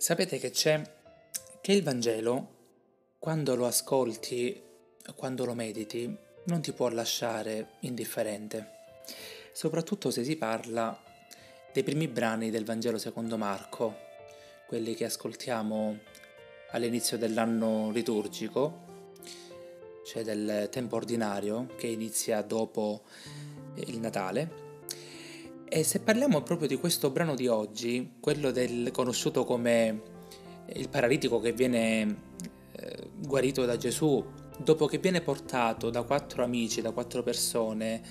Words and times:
Sapete 0.00 0.38
che 0.38 0.48
c'è 0.48 0.82
che 1.60 1.72
il 1.72 1.82
Vangelo, 1.82 2.48
quando 3.18 3.54
lo 3.54 3.66
ascolti, 3.66 4.58
quando 5.14 5.44
lo 5.44 5.52
mediti, 5.52 6.16
non 6.44 6.62
ti 6.62 6.72
può 6.72 6.88
lasciare 6.88 7.72
indifferente, 7.80 8.70
soprattutto 9.52 10.10
se 10.10 10.24
si 10.24 10.36
parla 10.36 10.98
dei 11.70 11.82
primi 11.82 12.08
brani 12.08 12.48
del 12.48 12.64
Vangelo 12.64 12.96
secondo 12.96 13.36
Marco, 13.36 13.94
quelli 14.66 14.94
che 14.94 15.04
ascoltiamo 15.04 15.98
all'inizio 16.70 17.18
dell'anno 17.18 17.90
liturgico, 17.90 19.12
cioè 20.06 20.22
del 20.24 20.68
tempo 20.70 20.96
ordinario 20.96 21.66
che 21.76 21.88
inizia 21.88 22.40
dopo 22.40 23.02
il 23.74 23.98
Natale. 23.98 24.69
E 25.72 25.84
se 25.84 26.00
parliamo 26.00 26.42
proprio 26.42 26.66
di 26.66 26.74
questo 26.74 27.10
brano 27.10 27.36
di 27.36 27.46
oggi, 27.46 28.14
quello 28.18 28.50
del 28.50 28.90
conosciuto 28.90 29.44
come 29.44 30.02
il 30.72 30.88
paralitico 30.88 31.38
che 31.38 31.52
viene 31.52 32.16
eh, 32.72 33.10
guarito 33.24 33.64
da 33.64 33.76
Gesù, 33.76 34.20
dopo 34.58 34.86
che 34.86 34.98
viene 34.98 35.20
portato 35.20 35.88
da 35.88 36.02
quattro 36.02 36.42
amici, 36.42 36.80
da 36.80 36.90
quattro 36.90 37.22
persone 37.22 38.02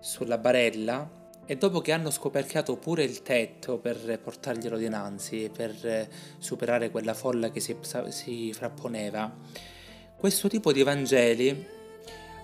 sulla 0.00 0.38
barella, 0.38 1.08
e 1.46 1.56
dopo 1.56 1.80
che 1.80 1.92
hanno 1.92 2.10
scoperchiato 2.10 2.76
pure 2.78 3.04
il 3.04 3.22
tetto 3.22 3.78
per 3.78 4.18
portarglielo 4.20 4.76
dinanzi, 4.76 5.52
per 5.56 6.08
superare 6.38 6.90
quella 6.90 7.14
folla 7.14 7.52
che 7.52 7.60
si, 7.60 7.76
si 8.08 8.52
frapponeva, 8.52 9.36
questo 10.16 10.48
tipo 10.48 10.72
di 10.72 10.82
Vangeli 10.82 11.76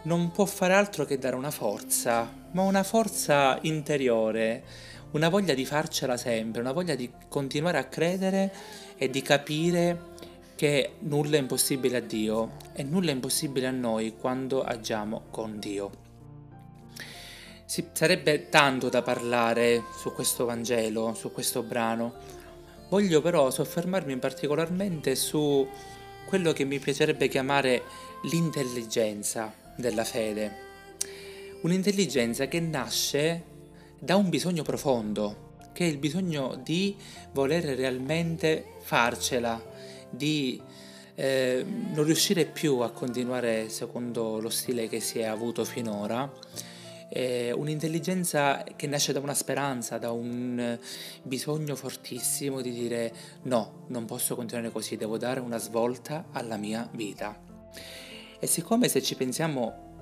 non 0.04 0.30
può 0.30 0.44
fare 0.44 0.74
altro 0.74 1.04
che 1.04 1.18
dare 1.18 1.36
una 1.36 1.50
forza, 1.50 2.30
ma 2.52 2.62
una 2.62 2.82
forza 2.82 3.58
interiore, 3.62 4.64
una 5.12 5.28
voglia 5.28 5.54
di 5.54 5.64
farcela 5.64 6.16
sempre, 6.16 6.60
una 6.60 6.72
voglia 6.72 6.94
di 6.94 7.10
continuare 7.28 7.78
a 7.78 7.84
credere 7.84 8.52
e 8.96 9.08
di 9.08 9.22
capire 9.22 10.12
che 10.56 10.96
nulla 11.00 11.36
è 11.36 11.40
impossibile 11.40 11.98
a 11.98 12.00
Dio 12.00 12.56
e 12.74 12.82
nulla 12.82 13.10
è 13.10 13.14
impossibile 13.14 13.66
a 13.66 13.70
noi 13.70 14.14
quando 14.16 14.62
agiamo 14.62 15.22
con 15.30 15.58
Dio. 15.58 16.02
Si, 17.64 17.88
sarebbe 17.92 18.50
tanto 18.50 18.90
da 18.90 19.00
parlare 19.00 19.84
su 19.96 20.12
questo 20.12 20.44
Vangelo, 20.44 21.14
su 21.14 21.32
questo 21.32 21.62
brano. 21.62 22.12
Voglio 22.90 23.22
però 23.22 23.50
soffermarmi 23.50 24.18
particolarmente 24.18 25.16
su 25.16 25.66
quello 26.26 26.52
che 26.52 26.64
mi 26.64 26.78
piacerebbe 26.78 27.28
chiamare 27.28 27.82
l'intelligenza 28.24 29.63
della 29.76 30.04
fede. 30.04 30.62
Un'intelligenza 31.62 32.46
che 32.46 32.60
nasce 32.60 33.42
da 33.98 34.16
un 34.16 34.28
bisogno 34.28 34.62
profondo, 34.62 35.52
che 35.72 35.86
è 35.86 35.88
il 35.88 35.98
bisogno 35.98 36.60
di 36.62 36.96
voler 37.32 37.64
realmente 37.64 38.74
farcela, 38.80 39.62
di 40.10 40.60
eh, 41.14 41.64
non 41.92 42.04
riuscire 42.04 42.44
più 42.44 42.80
a 42.80 42.90
continuare 42.90 43.68
secondo 43.68 44.40
lo 44.40 44.50
stile 44.50 44.88
che 44.88 45.00
si 45.00 45.20
è 45.20 45.24
avuto 45.24 45.64
finora 45.64 46.30
eh, 47.14 47.52
un'intelligenza 47.52 48.64
che 48.74 48.88
nasce 48.88 49.12
da 49.12 49.20
una 49.20 49.34
speranza, 49.34 49.98
da 49.98 50.10
un 50.10 50.76
bisogno 51.22 51.76
fortissimo 51.76 52.60
di 52.60 52.72
dire 52.72 53.12
no, 53.42 53.84
non 53.88 54.04
posso 54.04 54.34
continuare 54.34 54.72
così, 54.72 54.96
devo 54.96 55.16
dare 55.16 55.38
una 55.38 55.58
svolta 55.58 56.26
alla 56.32 56.56
mia 56.56 56.88
vita. 56.92 57.40
E 58.44 58.46
siccome 58.46 58.88
se 58.88 59.00
ci 59.00 59.14
pensiamo 59.14 59.92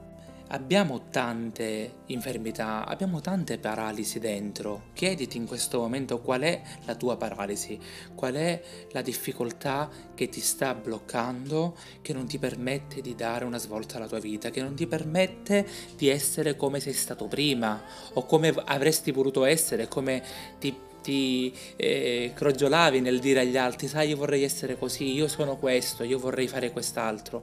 abbiamo 0.49 1.03
tante 1.11 1.99
infermità, 2.07 2.85
abbiamo 2.85 3.21
tante 3.21 3.57
paralisi 3.57 4.19
dentro. 4.19 4.87
Chiediti 4.95 5.37
in 5.37 5.47
questo 5.47 5.79
momento 5.79 6.21
qual 6.21 6.41
è 6.41 6.61
la 6.85 6.97
tua 6.97 7.17
paralisi, 7.17 7.79
qual 8.17 8.35
è 8.35 8.61
la 8.91 9.01
difficoltà 9.01 9.89
che 10.17 10.29
ti 10.29 10.41
sta 10.41 10.75
bloccando, 10.75 11.77
che 12.03 12.13
non 12.13 12.27
ti 12.27 12.41
permette 12.41 13.01
di 13.01 13.15
dare 13.15 13.45
una 13.45 13.59
svolta 13.59 13.99
alla 13.99 14.09
tua 14.09 14.19
vita, 14.19 14.51
che 14.51 14.61
non 14.61 14.75
ti 14.75 14.89
permette 14.89 15.65
di 15.97 16.09
essere 16.09 16.57
come 16.57 16.81
sei 16.81 16.95
stato 16.95 17.29
prima 17.29 17.81
o 18.15 18.27
come 18.27 18.53
avresti 18.65 19.13
voluto 19.13 19.45
essere, 19.45 19.87
come 19.87 20.21
ti 20.59 20.91
ti 21.03 21.53
eh, 21.75 22.31
crogiolavi 22.33 23.01
nel 23.01 23.19
dire 23.19 23.41
agli 23.41 23.57
altri, 23.57 23.89
sai, 23.89 24.11
io 24.11 24.17
vorrei 24.17 24.45
essere 24.45 24.79
così, 24.79 25.13
io 25.13 25.27
sono 25.27 25.57
questo, 25.57 26.05
io 26.05 26.19
vorrei 26.19 26.47
fare 26.47 26.71
quest'altro. 26.71 27.43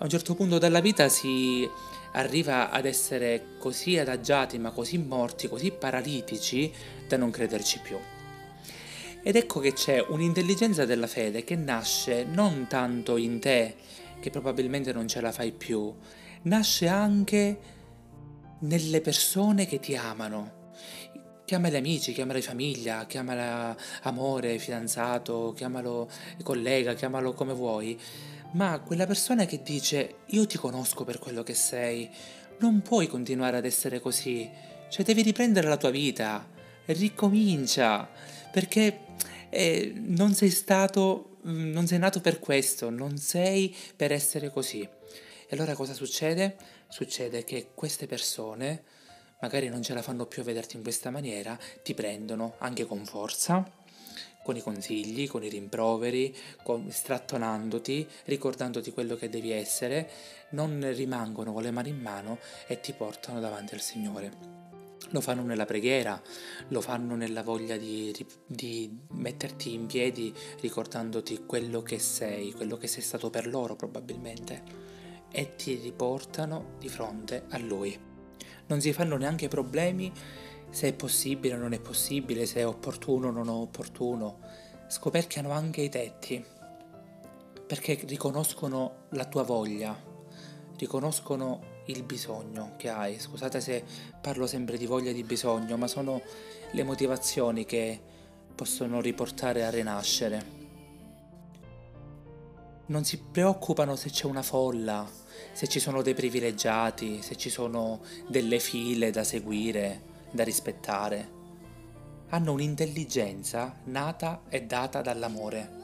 A 0.00 0.04
un 0.04 0.10
certo 0.10 0.36
punto 0.36 0.58
della 0.58 0.78
vita 0.78 1.08
si 1.08 1.68
arriva 2.12 2.70
ad 2.70 2.84
essere 2.84 3.56
così 3.58 3.98
adagiati, 3.98 4.56
ma 4.56 4.70
così 4.70 4.96
morti, 4.96 5.48
così 5.48 5.72
paralitici 5.72 6.72
da 7.08 7.16
non 7.16 7.32
crederci 7.32 7.80
più. 7.80 7.98
Ed 9.20 9.34
ecco 9.34 9.58
che 9.58 9.72
c'è 9.72 10.00
un'intelligenza 10.00 10.84
della 10.84 11.08
fede 11.08 11.42
che 11.42 11.56
nasce 11.56 12.22
non 12.22 12.66
tanto 12.68 13.16
in 13.16 13.40
te, 13.40 13.74
che 14.20 14.30
probabilmente 14.30 14.92
non 14.92 15.08
ce 15.08 15.20
la 15.20 15.32
fai 15.32 15.50
più, 15.50 15.92
nasce 16.42 16.86
anche 16.86 17.58
nelle 18.60 19.00
persone 19.00 19.66
che 19.66 19.80
ti 19.80 19.96
amano. 19.96 20.70
Chiamali 21.44 21.76
amici, 21.76 22.12
chiamali 22.12 22.40
famiglia, 22.40 23.04
chiamala 23.06 23.76
amore, 24.02 24.58
fidanzato, 24.58 25.52
chiamalo 25.56 26.08
collega, 26.44 26.94
chiamalo 26.94 27.32
come 27.32 27.52
vuoi 27.52 27.98
ma 28.52 28.80
quella 28.80 29.06
persona 29.06 29.44
che 29.44 29.62
dice 29.62 30.16
io 30.26 30.46
ti 30.46 30.56
conosco 30.56 31.04
per 31.04 31.18
quello 31.18 31.42
che 31.42 31.54
sei, 31.54 32.10
non 32.58 32.80
puoi 32.82 33.06
continuare 33.06 33.56
ad 33.56 33.64
essere 33.64 34.00
così, 34.00 34.48
cioè 34.88 35.04
devi 35.04 35.22
riprendere 35.22 35.68
la 35.68 35.76
tua 35.76 35.90
vita, 35.90 36.46
ricomincia, 36.86 38.08
perché 38.50 39.00
eh, 39.50 39.92
non 39.94 40.34
sei 40.34 40.50
stato, 40.50 41.38
mm, 41.46 41.70
non 41.72 41.86
sei 41.86 41.98
nato 41.98 42.20
per 42.20 42.38
questo, 42.38 42.90
non 42.90 43.18
sei 43.18 43.74
per 43.94 44.12
essere 44.12 44.50
così. 44.50 44.80
E 44.80 45.56
allora 45.56 45.74
cosa 45.74 45.94
succede? 45.94 46.56
Succede 46.88 47.44
che 47.44 47.68
queste 47.74 48.06
persone, 48.06 48.82
magari 49.40 49.68
non 49.68 49.82
ce 49.82 49.94
la 49.94 50.02
fanno 50.02 50.26
più 50.26 50.42
a 50.42 50.44
vederti 50.44 50.76
in 50.76 50.82
questa 50.82 51.10
maniera, 51.10 51.58
ti 51.82 51.94
prendono 51.94 52.54
anche 52.58 52.86
con 52.86 53.04
forza 53.04 53.77
con 54.48 54.56
i 54.56 54.62
consigli, 54.62 55.28
con 55.28 55.44
i 55.44 55.50
rimproveri, 55.50 56.34
con, 56.62 56.90
strattonandoti, 56.90 58.08
ricordandoti 58.24 58.92
quello 58.92 59.14
che 59.14 59.28
devi 59.28 59.50
essere, 59.50 60.08
non 60.52 60.90
rimangono 60.94 61.52
con 61.52 61.62
le 61.62 61.70
mani 61.70 61.90
in 61.90 62.00
mano 62.00 62.38
e 62.66 62.80
ti 62.80 62.94
portano 62.94 63.40
davanti 63.40 63.74
al 63.74 63.82
Signore. 63.82 64.32
Lo 65.10 65.20
fanno 65.20 65.42
nella 65.42 65.66
preghiera, 65.66 66.18
lo 66.68 66.80
fanno 66.80 67.14
nella 67.14 67.42
voglia 67.42 67.76
di, 67.76 68.14
di, 68.46 68.90
metterti 69.10 69.74
in 69.74 69.84
piedi 69.84 70.32
ricordandoti 70.60 71.44
quello 71.44 71.82
che 71.82 71.98
sei, 71.98 72.52
quello 72.52 72.78
che 72.78 72.86
sei 72.86 73.02
stato 73.02 73.28
per 73.28 73.46
loro 73.46 73.76
probabilmente, 73.76 74.62
e 75.30 75.56
ti 75.56 75.74
riportano 75.74 76.76
di 76.78 76.88
fronte 76.88 77.44
a 77.50 77.58
Lui. 77.58 77.94
Non 78.68 78.80
si 78.80 78.94
fanno 78.94 79.18
neanche 79.18 79.48
problemi 79.48 80.10
se 80.70 80.88
è 80.88 80.92
possibile 80.92 81.54
o 81.54 81.58
non 81.58 81.72
è 81.72 81.80
possibile, 81.80 82.46
se 82.46 82.60
è 82.60 82.66
opportuno 82.66 83.28
o 83.28 83.30
non 83.30 83.48
è 83.48 83.50
opportuno. 83.50 84.38
Scoperchiano 84.86 85.50
anche 85.50 85.82
i 85.82 85.88
tetti, 85.88 86.44
perché 87.66 88.00
riconoscono 88.06 89.06
la 89.10 89.24
tua 89.26 89.42
voglia, 89.42 89.96
riconoscono 90.76 91.76
il 91.86 92.02
bisogno 92.02 92.72
che 92.76 92.88
hai. 92.88 93.18
Scusate 93.18 93.60
se 93.60 93.84
parlo 94.20 94.46
sempre 94.46 94.78
di 94.78 94.86
voglia 94.86 95.10
e 95.10 95.14
di 95.14 95.24
bisogno, 95.24 95.76
ma 95.76 95.86
sono 95.86 96.22
le 96.70 96.82
motivazioni 96.82 97.64
che 97.64 98.00
possono 98.54 99.00
riportare 99.00 99.64
a 99.64 99.70
rinascere. 99.70 100.56
Non 102.86 103.04
si 103.04 103.18
preoccupano 103.18 103.96
se 103.96 104.08
c'è 104.10 104.24
una 104.24 104.42
folla, 104.42 105.06
se 105.52 105.66
ci 105.68 105.78
sono 105.78 106.00
dei 106.00 106.14
privilegiati, 106.14 107.20
se 107.20 107.36
ci 107.36 107.50
sono 107.50 108.00
delle 108.26 108.58
file 108.58 109.10
da 109.10 109.24
seguire, 109.24 110.16
da 110.30 110.44
rispettare. 110.44 111.36
Hanno 112.30 112.52
un'intelligenza 112.52 113.76
nata 113.84 114.42
e 114.48 114.62
data 114.62 115.00
dall'amore. 115.00 115.76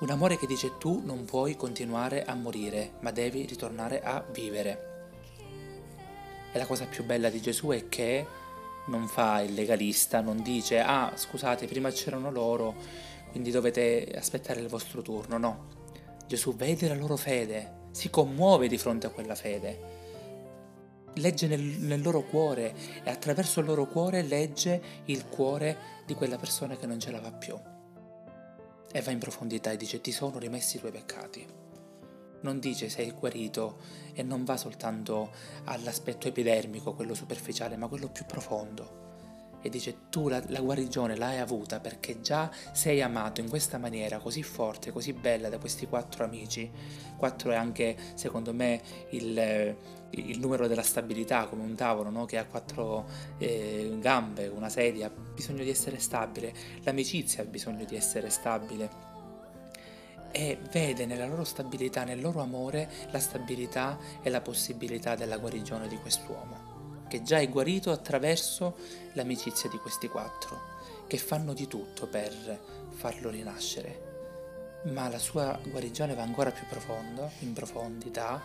Un 0.00 0.10
amore 0.10 0.38
che 0.38 0.46
dice 0.46 0.78
tu 0.78 1.02
non 1.04 1.24
puoi 1.24 1.56
continuare 1.56 2.24
a 2.24 2.34
morire, 2.34 2.92
ma 3.00 3.10
devi 3.10 3.44
ritornare 3.44 4.02
a 4.02 4.24
vivere. 4.30 4.94
E 6.52 6.58
la 6.58 6.66
cosa 6.66 6.86
più 6.86 7.04
bella 7.04 7.28
di 7.28 7.40
Gesù 7.40 7.68
è 7.68 7.88
che 7.88 8.26
non 8.86 9.08
fa 9.08 9.40
il 9.40 9.54
legalista, 9.54 10.20
non 10.20 10.42
dice 10.42 10.80
ah 10.80 11.12
scusate 11.14 11.66
prima 11.66 11.90
c'erano 11.90 12.30
loro, 12.30 12.74
quindi 13.30 13.50
dovete 13.50 14.12
aspettare 14.16 14.60
il 14.60 14.68
vostro 14.68 15.02
turno, 15.02 15.38
no. 15.38 15.74
Gesù 16.26 16.54
vede 16.54 16.88
la 16.88 16.94
loro 16.94 17.16
fede, 17.16 17.88
si 17.90 18.10
commuove 18.10 18.68
di 18.68 18.78
fronte 18.78 19.06
a 19.06 19.10
quella 19.10 19.34
fede 19.34 19.95
legge 21.16 21.46
nel, 21.46 21.60
nel, 21.60 22.02
loro 22.02 22.22
cuore 22.22 22.74
e 23.02 23.10
attraverso 23.10 23.60
il 23.60 23.66
loro 23.66 23.86
cuore 23.86 24.22
legge 24.22 25.02
il 25.06 25.26
cuore 25.26 26.02
di 26.06 26.14
quella 26.14 26.36
persona 26.36 26.76
che 26.76 26.86
non 26.86 26.98
ce 26.98 27.10
la 27.10 27.20
va 27.20 27.32
più. 27.32 27.58
E 28.92 29.00
va 29.00 29.10
in 29.10 29.18
profondità 29.18 29.70
e 29.70 29.76
dice 29.76 30.00
ti 30.00 30.12
sono 30.12 30.38
rimessi 30.38 30.76
i 30.76 30.80
tuoi 30.80 30.92
peccati. 30.92 31.46
Non 32.40 32.58
dice 32.60 32.88
sei 32.88 33.10
guarito 33.12 33.78
e 34.12 34.22
non 34.22 34.44
va 34.44 34.56
soltanto 34.56 35.30
all'aspetto 35.64 36.28
epidermico, 36.28 36.94
quello 36.94 37.14
superficiale, 37.14 37.76
ma 37.76 37.88
quello 37.88 38.08
più 38.08 38.24
profondo. 38.24 39.05
E 39.62 39.68
dice 39.68 40.08
tu 40.10 40.28
la, 40.28 40.42
la, 40.48 40.60
guarigione 40.60 41.16
l'hai 41.16 41.38
avuta 41.38 41.80
perché 41.80 42.20
già 42.20 42.50
sei 42.72 43.02
amato 43.02 43.40
in 43.40 43.48
questa 43.48 43.78
maniera 43.78 44.18
così 44.18 44.42
forte, 44.42 44.92
così 44.92 45.12
bella 45.12 45.48
da 45.48 45.58
questi 45.58 45.86
quattro 45.86 46.24
amici. 46.24 46.70
Quattro 47.16 47.50
è 47.50 47.54
anche 47.54 47.96
secondo 48.14 48.52
me 48.52 48.80
il, 49.10 49.76
il 50.10 50.38
numero 50.38 50.66
della 50.66 50.82
stabilità 50.82 51.46
come 51.46 51.62
un 51.62 51.74
tavolo 51.74 52.10
no? 52.10 52.24
che 52.26 52.38
ha 52.38 52.44
quattro 52.44 53.06
eh, 53.38 53.96
gambe, 54.00 54.46
una 54.48 54.68
sedia, 54.68 55.06
ha 55.06 55.10
bisogno 55.10 55.62
di 55.62 55.70
essere 55.70 55.98
stabile, 55.98 56.52
l'amicizia 56.82 57.42
ha 57.42 57.46
bisogno 57.46 57.84
di 57.84 57.96
essere 57.96 58.30
stabile 58.30 59.04
e 60.30 60.58
vede 60.70 61.06
nella 61.06 61.26
loro 61.26 61.44
stabilità, 61.44 62.04
nel 62.04 62.20
loro 62.20 62.42
amore, 62.42 62.90
la 63.10 63.20
stabilità 63.20 63.98
e 64.22 64.28
la 64.28 64.42
possibilità 64.42 65.14
della 65.14 65.38
guarigione 65.38 65.88
di 65.88 65.96
quest'uomo 65.96 66.65
che 67.08 67.22
già 67.22 67.38
è 67.38 67.48
guarito 67.48 67.90
attraverso 67.90 68.76
l'amicizia 69.12 69.68
di 69.68 69.78
questi 69.78 70.08
quattro, 70.08 70.74
che 71.06 71.18
fanno 71.18 71.52
di 71.52 71.66
tutto 71.66 72.06
per 72.06 72.60
farlo 72.90 73.30
rinascere. 73.30 74.14
Ma 74.84 75.08
la 75.08 75.18
sua 75.18 75.58
guarigione 75.64 76.14
va 76.14 76.22
ancora 76.22 76.50
più 76.50 76.66
profondo, 76.68 77.30
in 77.40 77.52
profondità, 77.52 78.42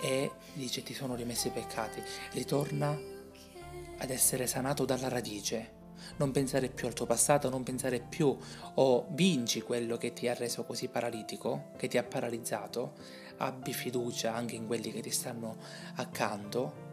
e 0.00 0.30
dice 0.52 0.82
ti 0.82 0.94
sono 0.94 1.14
rimessi 1.14 1.48
i 1.48 1.52
peccati, 1.52 2.02
ritorna 2.32 2.96
ad 3.98 4.10
essere 4.10 4.46
sanato 4.46 4.84
dalla 4.84 5.08
radice. 5.08 5.76
Non 6.16 6.30
pensare 6.30 6.68
più 6.68 6.86
al 6.86 6.94
tuo 6.94 7.06
passato, 7.06 7.48
non 7.48 7.64
pensare 7.64 8.00
più 8.00 8.36
o 8.74 9.06
vinci 9.10 9.60
quello 9.60 9.96
che 9.96 10.12
ti 10.12 10.28
ha 10.28 10.34
reso 10.34 10.64
così 10.64 10.88
paralitico, 10.88 11.70
che 11.76 11.88
ti 11.88 11.98
ha 11.98 12.04
paralizzato, 12.04 12.94
abbi 13.38 13.72
fiducia 13.72 14.34
anche 14.34 14.54
in 14.54 14.66
quelli 14.66 14.92
che 14.92 15.00
ti 15.00 15.10
stanno 15.10 15.56
accanto 15.96 16.87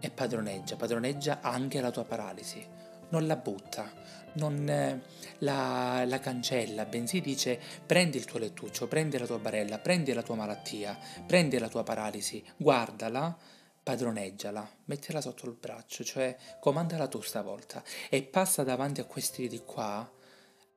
e 0.00 0.10
padroneggia, 0.10 0.76
padroneggia 0.76 1.40
anche 1.40 1.80
la 1.80 1.90
tua 1.90 2.04
paralisi, 2.04 2.66
non 3.10 3.26
la 3.26 3.36
butta, 3.36 3.92
non 4.34 4.68
eh, 4.68 5.02
la, 5.38 6.04
la, 6.06 6.18
cancella, 6.18 6.84
bensì 6.84 7.20
dice 7.20 7.60
prendi 7.84 8.16
il 8.16 8.24
tuo 8.24 8.38
lettuccio, 8.38 8.88
prendi 8.88 9.18
la 9.18 9.26
tua 9.26 9.38
barella, 9.38 9.78
prendi 9.78 10.12
la 10.12 10.22
tua 10.22 10.36
malattia, 10.36 10.98
prendi 11.26 11.58
la 11.58 11.68
tua 11.68 11.82
paralisi, 11.82 12.42
guardala, 12.56 13.36
padroneggiala, 13.82 14.68
mettila 14.84 15.20
sotto 15.20 15.46
il 15.46 15.56
braccio, 15.58 16.04
cioè 16.04 16.36
comandala 16.60 17.08
tu 17.08 17.20
stavolta. 17.20 17.82
E 18.08 18.22
passa 18.22 18.62
davanti 18.62 19.00
a 19.00 19.04
questi 19.04 19.48
di 19.48 19.60
qua 19.64 20.08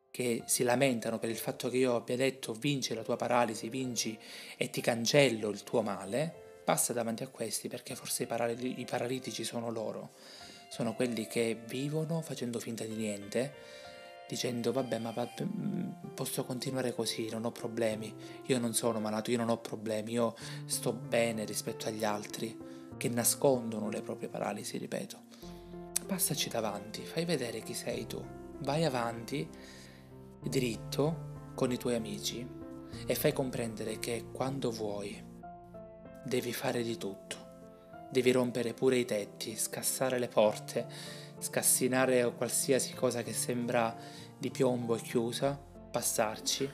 che 0.09 0.43
si 0.45 0.63
lamentano 0.63 1.17
per 1.17 1.29
il 1.29 1.37
fatto 1.37 1.69
che 1.69 1.77
io 1.77 1.95
abbia 1.95 2.15
detto 2.15 2.53
vinci 2.53 2.93
la 2.93 3.01
tua 3.01 3.15
paralisi, 3.15 3.69
vinci 3.69 4.17
e 4.57 4.69
ti 4.69 4.79
cancello 4.79 5.49
il 5.49 5.63
tuo 5.63 5.81
male, 5.81 6.42
Passa 6.63 6.94
davanti 6.94 7.24
a 7.24 7.27
questi 7.27 7.68
perché 7.68 7.95
forse 7.95 8.24
i, 8.24 8.25
parali- 8.25 8.80
i 8.80 8.86
paralitici 8.86 9.44
sono 9.44 9.69
loro, 9.69 10.12
sono 10.69 10.94
quelli 10.94 11.27
che 11.27 11.60
vivono 11.68 12.21
facendo 12.21 12.60
finta 12.60 12.83
di 12.86 12.95
niente, 12.95 13.54
dicendo 14.27 14.71
vabbè 14.71 14.98
ma 15.00 15.12
vabbè, 15.12 15.44
mm, 15.44 15.89
posso 16.15 16.45
continuare 16.45 16.94
così, 16.94 17.30
non 17.30 17.45
ho 17.45 17.51
problemi, 17.51 18.13
io 18.45 18.60
non 18.60 18.74
sono 18.74 19.00
malato, 19.00 19.30
io 19.31 19.38
non 19.38 19.50
ho 19.50 19.57
problemi, 19.57 20.13
io 20.13 20.36
sto 20.65 20.94
bene 20.94 21.44
rispetto 21.45 21.88
agli 21.88 22.04
altri, 22.04 22.57
che 22.95 23.10
nascondono 23.10 23.89
le 23.89 24.01
proprie 24.01 24.30
paralisi, 24.30 24.77
ripeto. 24.77 25.21
Passaci 26.06 26.50
davanti, 26.50 27.04
fai 27.04 27.25
vedere 27.25 27.62
chi 27.62 27.74
sei 27.74 28.07
tu, 28.07 28.24
vai 28.60 28.86
avanti, 28.86 29.48
dritto, 30.42 31.31
con 31.56 31.71
i 31.71 31.77
tuoi 31.77 31.95
amici 31.95 32.45
e 33.06 33.15
fai 33.15 33.33
comprendere 33.33 34.00
che 34.00 34.25
quando 34.31 34.71
vuoi 34.71 35.31
devi 36.23 36.53
fare 36.53 36.81
di 36.81 36.97
tutto. 36.97 37.41
Devi 38.09 38.31
rompere 38.31 38.73
pure 38.73 38.97
i 38.97 39.05
tetti, 39.05 39.55
scassare 39.55 40.19
le 40.19 40.27
porte, 40.27 40.87
scassinare 41.39 42.31
qualsiasi 42.35 42.93
cosa 42.93 43.21
che 43.21 43.33
sembra 43.33 43.95
di 44.37 44.49
piombo 44.49 44.95
e 44.95 45.01
chiusa, 45.01 45.59
passarci 45.91 46.69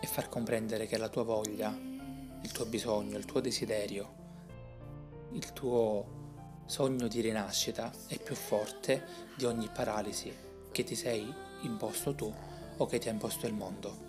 e 0.00 0.06
far 0.06 0.28
comprendere 0.28 0.86
che 0.86 0.96
la 0.96 1.08
tua 1.08 1.22
voglia, 1.22 1.76
il 2.42 2.52
tuo 2.52 2.66
bisogno, 2.66 3.16
il 3.16 3.24
tuo 3.24 3.40
desiderio, 3.40 4.14
il 5.32 5.52
tuo 5.52 6.16
sogno 6.66 7.08
di 7.08 7.20
rinascita 7.20 7.90
è 8.06 8.18
più 8.18 8.34
forte 8.34 9.04
di 9.36 9.44
ogni 9.44 9.68
paralisi 9.72 10.32
che 10.70 10.84
ti 10.84 10.94
sei 10.94 11.32
imposto 11.62 12.14
tu 12.14 12.32
o 12.76 12.86
che 12.86 12.98
ti 12.98 13.08
ha 13.08 13.12
imposto 13.12 13.46
il 13.46 13.54
mondo. 13.54 14.06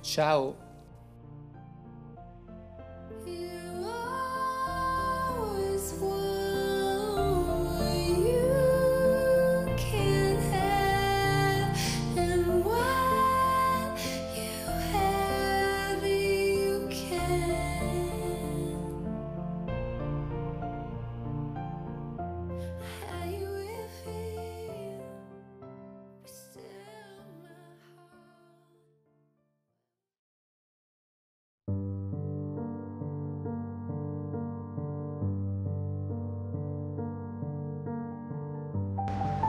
Ciao! 0.00 0.63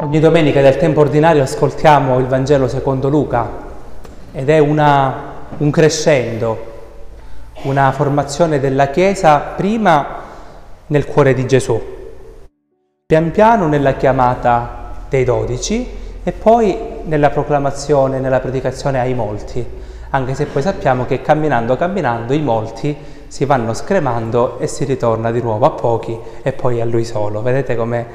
Ogni 0.05 0.19
domenica 0.19 0.61
del 0.61 0.77
tempo 0.77 0.99
ordinario 0.99 1.41
ascoltiamo 1.41 2.19
il 2.19 2.27
Vangelo 2.27 2.67
secondo 2.67 3.09
Luca 3.09 3.49
ed 4.31 4.49
è 4.49 4.59
una, 4.59 5.15
un 5.57 5.71
crescendo, 5.71 6.73
una 7.63 7.91
formazione 7.91 8.59
della 8.59 8.91
Chiesa 8.91 9.39
prima 9.39 10.21
nel 10.85 11.07
cuore 11.07 11.33
di 11.33 11.47
Gesù, 11.47 11.81
pian 13.03 13.31
piano 13.31 13.67
nella 13.67 13.95
chiamata 13.95 14.91
dei 15.09 15.23
dodici 15.23 15.89
e 16.23 16.31
poi 16.31 16.77
nella 17.05 17.31
proclamazione, 17.31 18.19
nella 18.19 18.39
predicazione 18.39 18.99
ai 18.99 19.15
molti, 19.15 19.65
anche 20.11 20.35
se 20.35 20.45
poi 20.45 20.61
sappiamo 20.61 21.07
che 21.07 21.21
camminando, 21.21 21.75
camminando 21.77 22.33
i 22.33 22.41
molti 22.41 22.95
si 23.27 23.45
vanno 23.45 23.73
scremando 23.73 24.59
e 24.59 24.67
si 24.67 24.85
ritorna 24.85 25.31
di 25.31 25.41
nuovo 25.41 25.65
a 25.65 25.71
pochi 25.71 26.15
e 26.43 26.51
poi 26.51 26.79
a 26.79 26.85
lui 26.85 27.05
solo. 27.05 27.41
Vedete 27.41 27.75
com'è 27.75 28.05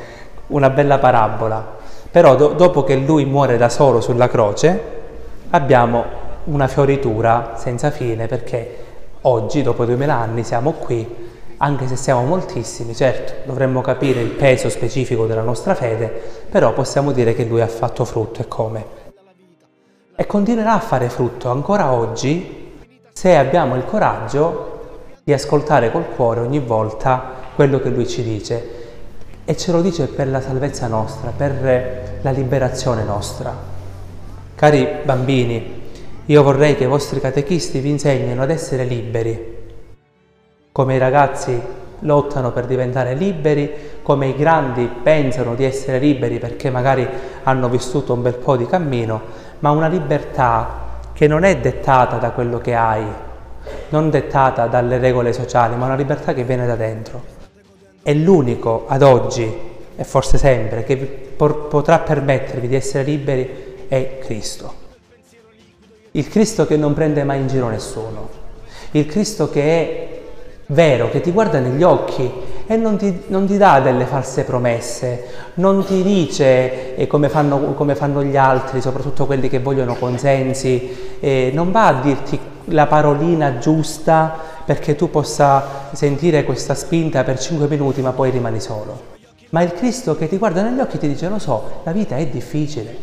una 0.47 0.71
bella 0.71 0.99
parabola. 0.99 1.79
Però 2.11 2.35
do- 2.35 2.55
dopo 2.55 2.83
che 2.83 2.97
lui 2.97 3.25
muore 3.25 3.57
da 3.57 3.69
solo 3.69 4.01
sulla 4.01 4.29
croce, 4.29 4.99
abbiamo 5.51 6.05
una 6.45 6.67
fioritura 6.67 7.53
senza 7.57 7.91
fine 7.91 8.27
perché 8.27 8.77
oggi, 9.23 9.63
dopo 9.63 9.85
duemila 9.85 10.17
anni, 10.17 10.43
siamo 10.43 10.73
qui, 10.73 11.29
anche 11.59 11.87
se 11.87 11.95
siamo 11.95 12.25
moltissimi, 12.25 12.95
certo, 12.95 13.35
dovremmo 13.45 13.81
capire 13.81 14.21
il 14.21 14.31
peso 14.31 14.69
specifico 14.69 15.27
della 15.27 15.43
nostra 15.43 15.75
fede, 15.75 16.09
però 16.51 16.73
possiamo 16.73 17.13
dire 17.13 17.35
che 17.35 17.45
lui 17.45 17.61
ha 17.61 17.69
fatto 17.69 18.05
frutto 18.05 18.41
e 18.41 18.49
come. 18.49 18.85
E 20.17 20.27
continuerà 20.27 20.75
a 20.75 20.81
fare 20.81 21.09
frutto 21.09 21.49
ancora 21.51 21.93
oggi 21.93 22.79
se 23.13 23.37
abbiamo 23.37 23.77
il 23.77 23.85
coraggio 23.85 24.79
di 25.23 25.33
ascoltare 25.33 25.91
col 25.93 26.09
cuore 26.15 26.41
ogni 26.41 26.59
volta 26.59 27.39
quello 27.55 27.79
che 27.79 27.91
lui 27.91 28.09
ci 28.09 28.23
dice 28.23 28.80
e 29.51 29.57
ce 29.57 29.73
lo 29.73 29.83
dice 29.83 30.07
per 30.07 30.29
la 30.29 30.41
salvezza 30.41 30.87
nostra, 30.87 31.33
per 31.37 32.21
la 32.21 32.31
liberazione 32.31 33.03
nostra. 33.03 33.53
Cari 34.55 34.87
bambini, 35.03 35.91
io 36.27 36.43
vorrei 36.45 36.77
che 36.77 36.85
i 36.85 36.87
vostri 36.87 37.19
catechisti 37.21 37.81
vi 37.81 37.91
insegnino 37.91 38.43
ad 38.43 38.51
essere 38.51 38.85
liberi, 38.85 39.57
come 40.71 40.95
i 40.95 40.99
ragazzi 40.99 41.61
lottano 41.99 42.53
per 42.53 42.67
diventare 42.67 43.15
liberi, 43.15 43.73
come 44.05 44.29
i 44.29 44.37
grandi 44.37 44.89
pensano 45.03 45.57
di 45.57 45.65
essere 45.65 45.99
liberi 45.99 46.39
perché 46.39 46.71
magari 46.71 47.09
hanno 47.43 47.69
vissuto 47.69 48.13
un 48.13 48.23
bel 48.23 48.37
po' 48.37 48.57
di 48.57 48.67
cammino, 48.67 49.21
ma 49.59 49.73
una 49.73 49.89
libertà 49.89 51.01
che 51.13 51.27
non 51.27 51.43
è 51.43 51.57
dettata 51.57 52.19
da 52.19 52.31
quello 52.31 52.59
che 52.59 52.77
hai, 52.77 53.05
non 53.89 54.11
dettata 54.11 54.69
dalle 54.69 54.99
regole 54.99 55.33
sociali, 55.33 55.75
ma 55.75 55.87
una 55.87 55.97
libertà 55.97 56.35
che 56.35 56.45
viene 56.45 56.69
da 56.69 56.77
dentro 56.77 57.40
è 58.03 58.13
l'unico 58.15 58.85
ad 58.89 59.03
oggi 59.03 59.53
e 59.97 60.05
forse 60.05 60.39
sempre 60.39 60.85
che 60.85 60.97
potrà 60.97 61.99
permettervi 61.99 62.69
di 62.69 62.75
essere 62.75 63.05
liberi 63.05 63.87
è 63.89 64.19
Cristo. 64.21 64.75
Il 66.13 66.29
Cristo 66.29 66.67
che 66.67 66.77
non 66.77 66.95
prende 66.95 67.23
mai 67.25 67.41
in 67.41 67.49
giro 67.49 67.69
nessuno, 67.69 68.29
il 68.93 69.07
Cristo 69.07 69.49
che 69.51 69.63
è 69.63 70.21
vero, 70.67 71.11
che 71.11 71.21
ti 71.21 71.31
guarda 71.31 71.59
negli 71.59 71.83
occhi 71.83 72.31
e 72.67 72.77
non 72.77 72.97
ti, 72.97 73.25
non 73.27 73.47
ti 73.47 73.57
dà 73.57 73.81
delle 73.81 74.05
false 74.05 74.45
promesse, 74.45 75.25
non 75.55 75.85
ti 75.85 76.03
dice 76.03 76.95
eh, 76.95 77.07
come, 77.07 77.29
fanno, 77.29 77.75
come, 77.75 77.95
fanno, 77.95 78.23
gli 78.23 78.37
altri, 78.37 78.81
soprattutto 78.81 79.27
quelli 79.27 79.49
che 79.49 79.59
vogliono 79.59 79.97
consensi, 79.97 81.17
eh, 81.21 81.51
non 81.53 81.73
va 81.73 81.87
a 81.89 82.01
dirti 82.01 82.39
la 82.67 82.87
parolina 82.87 83.59
giusta 83.59 84.50
perché 84.71 84.95
tu 84.95 85.11
possa 85.11 85.89
sentire 85.95 86.45
questa 86.45 86.77
spinta 86.77 87.25
per 87.25 87.41
5 87.41 87.67
minuti 87.67 88.03
ma 88.03 88.13
poi 88.13 88.31
rimani 88.31 88.61
solo. 88.61 89.19
ma 89.49 89.63
il 89.63 89.73
Cristo 89.73 90.17
che 90.17 90.29
ti 90.29 90.39
guarda 90.39 90.63
negli 90.63 90.79
occhi 90.79 90.97
ti 90.97 91.09
dice 91.09 91.29
lo 91.29 91.41
so, 91.41 91.81
la 91.83 91.91
vita 91.91 92.15
è 92.15 92.25
difficile. 92.27 92.97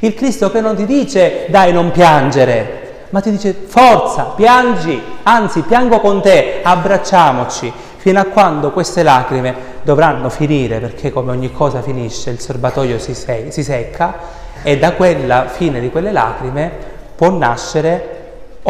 Il 0.00 0.12
Cristo 0.12 0.50
che 0.50 0.60
non 0.60 0.76
ti 0.76 0.84
dice 0.84 1.46
dai 1.48 1.72
non 1.72 1.90
piangere, 1.90 3.06
ma 3.08 3.22
ti 3.22 3.30
dice 3.30 3.54
forza, 3.54 4.34
piangi, 4.36 5.00
anzi 5.22 5.62
piango 5.62 6.00
con 6.00 6.20
te, 6.20 6.60
abbracciamoci, 6.62 7.72
fino 7.96 8.20
a 8.20 8.24
quando 8.24 8.70
queste 8.70 9.02
lacrime 9.02 9.54
dovranno 9.84 10.28
finire, 10.28 10.80
perché 10.80 11.10
come 11.10 11.30
ogni 11.30 11.50
cosa 11.50 11.80
finisce, 11.80 12.28
il 12.28 12.40
serbatoio 12.40 12.98
si, 12.98 13.14
se- 13.14 13.46
si 13.48 13.64
secca 13.64 14.16
e 14.62 14.78
da 14.78 14.92
quella 14.92 15.46
fine 15.48 15.80
di 15.80 15.88
quelle 15.88 16.12
lacrime 16.12 16.70
può 17.16 17.30
nascere, 17.30 18.17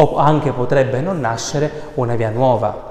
o 0.01 0.17
anche 0.17 0.51
potrebbe 0.51 1.01
non 1.01 1.19
nascere, 1.19 1.71
una 1.95 2.15
via 2.15 2.29
nuova. 2.29 2.87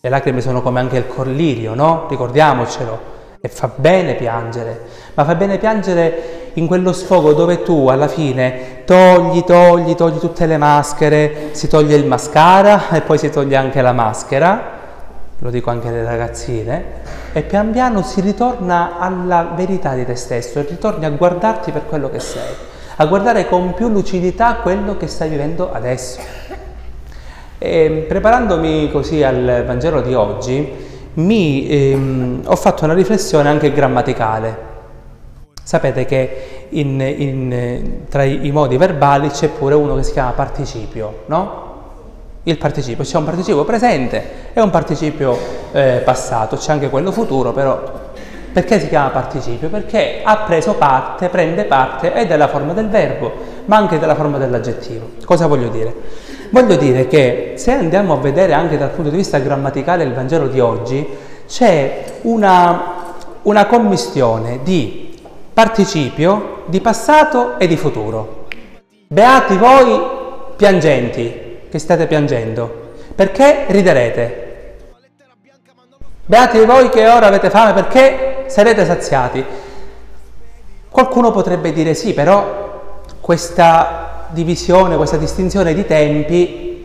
Le 0.00 0.08
lacrime 0.08 0.40
sono 0.40 0.62
come 0.62 0.80
anche 0.80 0.96
il 0.96 1.06
collirio, 1.06 1.74
no? 1.74 2.06
Ricordiamocelo. 2.08 3.12
E 3.40 3.48
fa 3.48 3.70
bene 3.74 4.14
piangere, 4.14 4.80
ma 5.12 5.24
fa 5.24 5.34
bene 5.34 5.58
piangere 5.58 6.50
in 6.54 6.66
quello 6.66 6.94
sfogo 6.94 7.34
dove 7.34 7.62
tu 7.62 7.88
alla 7.88 8.08
fine 8.08 8.84
togli, 8.86 9.44
togli, 9.44 9.94
togli 9.94 10.18
tutte 10.18 10.46
le 10.46 10.56
maschere, 10.56 11.50
si 11.52 11.68
toglie 11.68 11.94
il 11.94 12.06
mascara 12.06 12.88
e 12.90 13.02
poi 13.02 13.18
si 13.18 13.28
toglie 13.28 13.56
anche 13.56 13.82
la 13.82 13.92
maschera, 13.92 14.62
lo 15.38 15.50
dico 15.50 15.68
anche 15.68 15.88
alle 15.88 16.04
ragazzine, 16.04 16.84
e 17.34 17.42
pian 17.42 17.70
piano 17.70 18.02
si 18.02 18.22
ritorna 18.22 18.98
alla 18.98 19.52
verità 19.54 19.92
di 19.92 20.06
te 20.06 20.14
stesso 20.14 20.60
ritorni 20.62 21.04
a 21.04 21.10
guardarti 21.10 21.70
per 21.70 21.84
quello 21.86 22.08
che 22.08 22.20
sei, 22.20 22.54
a 22.96 23.06
guardare 23.06 23.48
con 23.48 23.74
più 23.74 23.88
lucidità 23.88 24.56
quello 24.56 24.96
che 24.96 25.06
stai 25.06 25.28
vivendo 25.28 25.72
adesso. 25.72 26.20
E 27.58 28.04
preparandomi 28.06 28.90
così 28.90 29.22
al 29.22 29.64
Vangelo 29.66 30.00
di 30.00 30.14
oggi, 30.14 30.72
mi, 31.14 31.68
ehm, 31.68 32.42
ho 32.44 32.56
fatto 32.56 32.84
una 32.84 32.94
riflessione 32.94 33.48
anche 33.48 33.72
grammaticale. 33.72 34.72
Sapete 35.62 36.04
che 36.04 36.66
in, 36.70 37.00
in, 37.00 38.06
tra 38.08 38.22
i, 38.24 38.50
modi 38.50 38.76
verbali 38.76 39.28
c'è 39.28 39.48
pure 39.48 39.74
uno 39.74 39.96
che 39.96 40.02
si 40.02 40.12
chiama 40.12 40.32
participio, 40.32 41.22
no? 41.26 41.62
Il 42.42 42.58
participio, 42.58 43.02
c'è 43.04 43.16
un 43.16 43.24
participio 43.24 43.64
presente 43.64 44.22
e 44.52 44.60
un 44.60 44.68
participio 44.68 45.36
eh, 45.72 46.02
passato, 46.04 46.56
c'è 46.56 46.72
anche 46.72 46.90
quello 46.90 47.10
futuro, 47.10 47.52
però 47.52 47.82
perché 48.54 48.78
si 48.78 48.86
chiama 48.86 49.08
participio? 49.08 49.68
Perché 49.68 50.20
ha 50.22 50.36
preso 50.46 50.74
parte, 50.74 51.28
prende 51.28 51.64
parte 51.64 52.14
e 52.14 52.24
della 52.24 52.46
forma 52.46 52.72
del 52.72 52.88
verbo, 52.88 53.32
ma 53.64 53.76
anche 53.76 53.98
della 53.98 54.14
forma 54.14 54.38
dell'aggettivo. 54.38 55.08
Cosa 55.24 55.48
voglio 55.48 55.66
dire? 55.70 55.92
Voglio 56.50 56.76
dire 56.76 57.08
che 57.08 57.54
se 57.56 57.72
andiamo 57.72 58.12
a 58.12 58.18
vedere 58.18 58.52
anche 58.52 58.78
dal 58.78 58.90
punto 58.90 59.10
di 59.10 59.16
vista 59.16 59.40
grammaticale 59.40 60.04
il 60.04 60.14
Vangelo 60.14 60.46
di 60.46 60.60
oggi, 60.60 61.04
c'è 61.48 62.04
una, 62.22 63.14
una 63.42 63.66
commistione 63.66 64.60
di 64.62 65.18
participio, 65.52 66.62
di 66.66 66.80
passato 66.80 67.58
e 67.58 67.66
di 67.66 67.76
futuro. 67.76 68.46
Beati 69.08 69.56
voi 69.56 70.00
piangenti, 70.54 71.58
che 71.68 71.78
state 71.80 72.06
piangendo, 72.06 72.92
perché 73.16 73.64
riderete. 73.66 74.42
Beati 76.24 76.64
voi 76.64 76.88
che 76.88 77.08
ora 77.08 77.26
avete 77.26 77.50
fame, 77.50 77.72
perché 77.72 78.33
sarete 78.46 78.84
saziati. 78.84 79.44
Qualcuno 80.88 81.30
potrebbe 81.32 81.72
dire 81.72 81.94
sì, 81.94 82.14
però 82.14 82.92
questa 83.20 84.28
divisione, 84.30 84.96
questa 84.96 85.16
distinzione 85.16 85.74
di 85.74 85.86
tempi, 85.86 86.84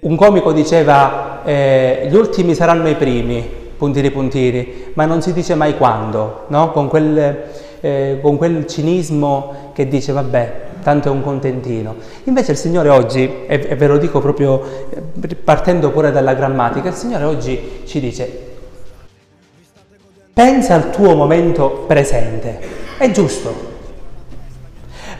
un 0.00 0.16
comico 0.16 0.52
diceva 0.52 1.42
eh, 1.44 2.06
gli 2.10 2.14
ultimi 2.16 2.54
saranno 2.54 2.88
i 2.88 2.96
primi, 2.96 3.48
puntini 3.76 4.10
puntini, 4.10 4.90
ma 4.94 5.06
non 5.06 5.22
si 5.22 5.32
dice 5.32 5.54
mai 5.54 5.76
quando, 5.76 6.44
no? 6.48 6.72
con, 6.72 6.88
quel, 6.88 7.44
eh, 7.80 8.18
con 8.20 8.36
quel 8.36 8.66
cinismo 8.66 9.70
che 9.72 9.88
dice 9.88 10.12
vabbè, 10.12 10.54
tanto 10.82 11.08
è 11.08 11.10
un 11.10 11.22
contentino. 11.22 11.94
Invece 12.24 12.52
il 12.52 12.58
Signore 12.58 12.88
oggi, 12.88 13.44
e, 13.46 13.66
e 13.68 13.76
ve 13.76 13.86
lo 13.86 13.98
dico 13.98 14.20
proprio 14.20 14.60
eh, 14.90 15.34
partendo 15.36 15.90
pure 15.90 16.10
dalla 16.10 16.34
grammatica, 16.34 16.88
il 16.88 16.94
Signore 16.94 17.24
oggi 17.24 17.82
ci 17.86 18.00
dice 18.00 18.51
pensa 20.32 20.74
al 20.74 20.90
tuo 20.90 21.14
momento 21.14 21.84
presente, 21.86 22.58
è 22.98 23.10
giusto, 23.10 23.70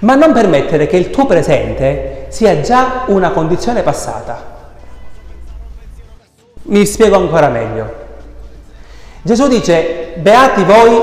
ma 0.01 0.15
non 0.15 0.33
permettere 0.33 0.87
che 0.87 0.97
il 0.97 1.11
tuo 1.11 1.27
presente 1.27 2.27
sia 2.29 2.61
già 2.61 3.05
una 3.07 3.31
condizione 3.31 3.83
passata. 3.83 4.51
Mi 6.65 6.87
spiego 6.87 7.17
ancora 7.17 7.49
meglio. 7.49 8.01
Gesù 9.23 9.49
dice, 9.49 10.15
beati 10.17 10.65
voi 10.65 11.03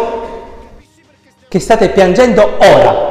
che 1.47 1.59
state 1.59 1.89
piangendo 1.89 2.57
ora. 2.57 3.07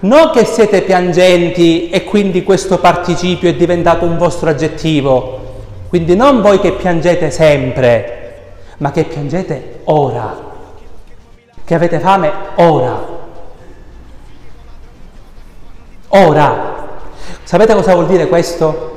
Non 0.00 0.30
che 0.30 0.44
siete 0.44 0.82
piangenti 0.82 1.90
e 1.90 2.04
quindi 2.04 2.42
questo 2.42 2.78
participio 2.78 3.48
è 3.48 3.54
diventato 3.54 4.04
un 4.04 4.16
vostro 4.16 4.50
aggettivo. 4.50 5.40
Quindi 5.88 6.16
non 6.16 6.42
voi 6.42 6.60
che 6.60 6.72
piangete 6.72 7.30
sempre, 7.30 8.15
ma 8.78 8.90
che 8.90 9.04
piangete 9.04 9.80
ora. 9.84 10.54
Che 11.64 11.74
avete 11.74 11.98
fame 11.98 12.32
ora. 12.56 13.14
Ora. 16.08 16.74
Sapete 17.42 17.74
cosa 17.74 17.94
vuol 17.94 18.06
dire 18.06 18.28
questo? 18.28 18.94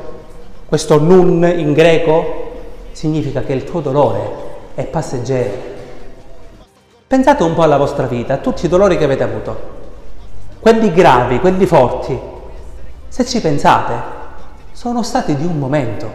Questo 0.66 1.00
nun 1.00 1.44
in 1.44 1.74
greco 1.74 2.52
significa 2.92 3.42
che 3.42 3.54
il 3.54 3.64
tuo 3.64 3.82
dolore 3.82 4.48
è 4.76 4.86
passeggero. 4.86 5.68
Pensate 7.08 7.44
un 7.44 7.56
po' 7.56 7.64
alla 7.64 7.78
vostra 7.78 8.06
vita, 8.06 8.36
a 8.36 8.38
tutti 8.38 8.66
i 8.66 8.70
dolori 8.70 8.98
che 8.98 9.04
avete 9.04 9.24
avuto, 9.24 9.60
quelli 10.60 10.92
gravi, 10.94 11.40
quelli 11.40 11.66
forti. 11.66 12.20
Se 13.08 13.26
ci 13.26 13.42
pensate, 13.42 13.94
sono 14.74 15.02
stati 15.02 15.36
di 15.36 15.46
un 15.46 15.58
momento. 15.58 16.12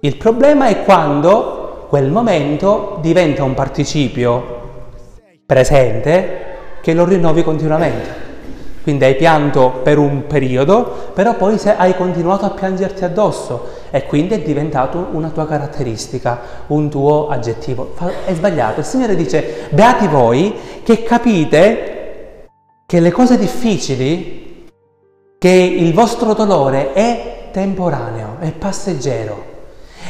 Il 0.00 0.16
problema 0.16 0.66
è 0.66 0.82
quando 0.84 1.61
quel 1.92 2.10
momento 2.10 2.96
diventa 3.02 3.44
un 3.44 3.52
participio 3.52 4.60
presente 5.44 6.78
che 6.80 6.94
lo 6.94 7.04
rinnovi 7.04 7.44
continuamente. 7.44 8.08
Quindi 8.82 9.04
hai 9.04 9.14
pianto 9.14 9.80
per 9.82 9.98
un 9.98 10.26
periodo, 10.26 11.10
però 11.12 11.34
poi 11.34 11.60
hai 11.76 11.94
continuato 11.94 12.46
a 12.46 12.50
piangerti 12.52 13.04
addosso 13.04 13.66
e 13.90 14.06
quindi 14.06 14.32
è 14.32 14.40
diventato 14.40 15.08
una 15.12 15.28
tua 15.28 15.46
caratteristica, 15.46 16.40
un 16.68 16.88
tuo 16.88 17.28
aggettivo. 17.28 17.92
È 18.24 18.32
sbagliato. 18.32 18.80
Il 18.80 18.86
Signore 18.86 19.14
dice, 19.14 19.68
beati 19.68 20.06
voi 20.06 20.54
che 20.82 21.02
capite 21.02 22.48
che 22.86 23.00
le 23.00 23.10
cose 23.10 23.36
difficili, 23.36 24.66
che 25.36 25.50
il 25.50 25.92
vostro 25.92 26.32
dolore 26.32 26.94
è 26.94 27.50
temporaneo, 27.52 28.36
è 28.38 28.50
passeggero 28.52 29.51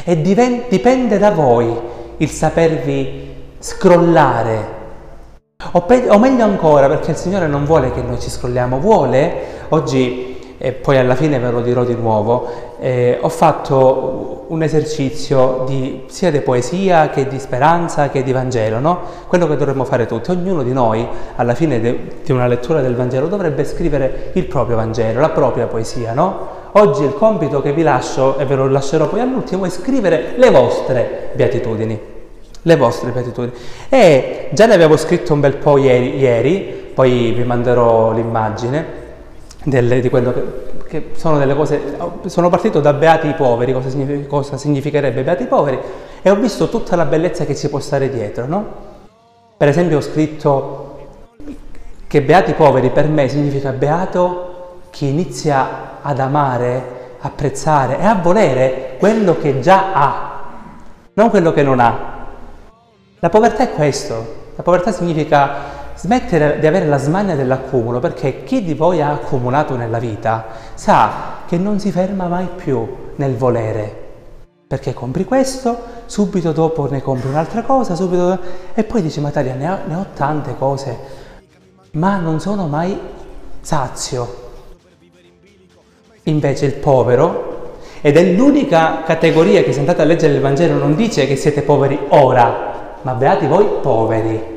e 0.03 0.21
dipende 0.21 1.17
da 1.17 1.31
voi 1.31 1.79
il 2.17 2.29
sapervi 2.29 3.31
scrollare 3.59 4.81
o, 5.71 5.81
pe- 5.81 6.09
o, 6.09 6.19
meglio 6.19 6.43
ancora, 6.43 6.87
perché 6.87 7.11
il 7.11 7.17
Signore 7.17 7.47
non 7.47 7.65
vuole 7.65 7.91
che 7.91 8.01
noi 8.01 8.19
ci 8.19 8.29
scrolliamo, 8.29 8.79
vuole, 8.79 9.33
oggi, 9.69 10.55
e 10.57 10.71
poi 10.73 10.97
alla 10.97 11.15
fine 11.15 11.39
ve 11.39 11.49
lo 11.49 11.61
dirò 11.61 11.83
di 11.83 11.95
nuovo, 11.95 12.47
eh, 12.79 13.17
ho 13.21 13.29
fatto 13.29 14.45
un 14.49 14.61
esercizio 14.61 15.63
di, 15.65 16.03
sia 16.07 16.29
di 16.31 16.41
poesia 16.41 17.09
che 17.09 17.27
di 17.27 17.39
speranza 17.39 18.09
che 18.09 18.23
di 18.23 18.33
Vangelo, 18.33 18.79
no? 18.79 18.99
quello 19.27 19.47
che 19.47 19.55
dovremmo 19.55 19.85
fare 19.85 20.05
tutti. 20.05 20.31
Ognuno 20.31 20.63
di 20.63 20.73
noi, 20.73 21.07
alla 21.37 21.55
fine 21.55 21.79
de- 21.79 21.99
di 22.23 22.31
una 22.31 22.47
lettura 22.47 22.81
del 22.81 22.95
Vangelo, 22.95 23.27
dovrebbe 23.27 23.63
scrivere 23.63 24.31
il 24.33 24.45
proprio 24.45 24.75
Vangelo, 24.75 25.21
la 25.21 25.29
propria 25.29 25.67
poesia. 25.67 26.13
No? 26.13 26.61
Oggi 26.73 27.03
il 27.03 27.13
compito 27.13 27.61
che 27.61 27.73
vi 27.73 27.83
lascio, 27.83 28.37
e 28.37 28.45
ve 28.45 28.55
lo 28.55 28.67
lascerò 28.67 29.07
poi 29.07 29.19
all'ultimo, 29.19 29.65
è 29.65 29.69
scrivere 29.69 30.33
le 30.37 30.49
vostre 30.49 31.31
beatitudini 31.33 32.11
le 32.63 32.75
vostre 32.75 33.11
beatitudini. 33.11 33.53
E 33.89 34.49
già 34.51 34.65
ne 34.65 34.73
avevo 34.73 34.97
scritto 34.97 35.33
un 35.33 35.39
bel 35.39 35.55
po' 35.55 35.77
ieri, 35.77 36.17
ieri 36.17 36.91
poi 36.93 37.31
vi 37.31 37.43
manderò 37.43 38.11
l'immagine 38.11 39.01
delle, 39.63 39.99
di 39.99 40.09
quello 40.09 40.33
che, 40.33 40.43
che, 40.87 41.09
sono 41.15 41.37
delle 41.37 41.55
cose. 41.55 41.79
Sono 42.25 42.49
partito 42.49 42.79
da 42.79 42.93
beati 42.93 43.27
i 43.27 43.33
poveri, 43.33 43.73
cosa, 43.73 43.89
signific, 43.89 44.27
cosa 44.27 44.57
significherebbe 44.57 45.23
beati 45.23 45.43
i 45.43 45.47
poveri, 45.47 45.79
e 46.21 46.29
ho 46.29 46.35
visto 46.35 46.69
tutta 46.69 46.95
la 46.95 47.05
bellezza 47.05 47.45
che 47.45 47.55
ci 47.55 47.69
può 47.69 47.79
stare 47.79 48.09
dietro, 48.09 48.45
no? 48.45 48.91
Per 49.57 49.67
esempio 49.67 49.97
ho 49.97 50.01
scritto 50.01 50.91
che 52.07 52.21
beati 52.21 52.51
i 52.51 52.53
poveri 52.53 52.89
per 52.89 53.07
me 53.07 53.27
significa 53.27 53.71
beato 53.71 54.51
chi 54.93 55.07
inizia 55.07 56.01
ad 56.03 56.19
amare, 56.19 57.15
apprezzare 57.19 57.97
e 57.97 58.05
a 58.05 58.13
volere 58.13 58.95
quello 58.99 59.35
che 59.39 59.59
già 59.59 59.91
ha, 59.91 60.43
non 61.15 61.31
quello 61.31 61.51
che 61.51 61.63
non 61.63 61.79
ha. 61.79 62.27
La 63.17 63.29
povertà 63.29 63.63
è 63.63 63.71
questo, 63.71 64.51
la 64.55 64.61
povertà 64.61 64.91
significa 64.91 65.49
smettere 65.95 66.59
di 66.59 66.67
avere 66.67 66.85
la 66.85 66.99
smania 66.99 67.33
dell'accumulo, 67.35 67.97
perché 67.97 68.43
chi 68.43 68.63
di 68.63 68.75
voi 68.75 69.01
ha 69.01 69.09
accumulato 69.09 69.75
nella 69.75 69.97
vita 69.97 70.45
sa 70.75 71.11
che 71.47 71.57
non 71.57 71.79
si 71.79 71.91
ferma 71.91 72.27
mai 72.27 72.47
più 72.55 72.87
nel 73.15 73.35
volere, 73.35 74.11
perché 74.67 74.93
compri 74.93 75.25
questo, 75.25 75.75
subito 76.05 76.51
dopo 76.51 76.87
ne 76.87 77.01
compri 77.01 77.29
un'altra 77.29 77.63
cosa, 77.63 77.95
subito 77.95 78.37
e 78.75 78.83
poi 78.83 79.01
dici 79.01 79.19
Mataria 79.19 79.55
ne 79.55 79.71
ho, 79.71 79.77
ne 79.87 79.95
ho 79.95 80.05
tante 80.13 80.55
cose, 80.55 80.97
ma 81.93 82.17
non 82.17 82.39
sono 82.39 82.67
mai 82.67 82.99
sazio. 83.59 84.42
Invece 86.23 86.65
il 86.65 86.73
povero, 86.73 87.51
ed 88.01 88.17
è 88.17 88.23
l'unica 88.23 89.03
categoria 89.05 89.63
che 89.63 89.71
se 89.73 89.79
andate 89.79 90.01
a 90.01 90.05
leggere 90.05 90.33
il 90.33 90.41
Vangelo 90.41 90.77
non 90.77 90.95
dice 90.95 91.25
che 91.27 91.35
siete 91.35 91.61
poveri 91.61 91.97
ora, 92.09 92.95
ma 93.01 93.13
beati 93.13 93.45
voi 93.45 93.65
poveri. 93.81 94.51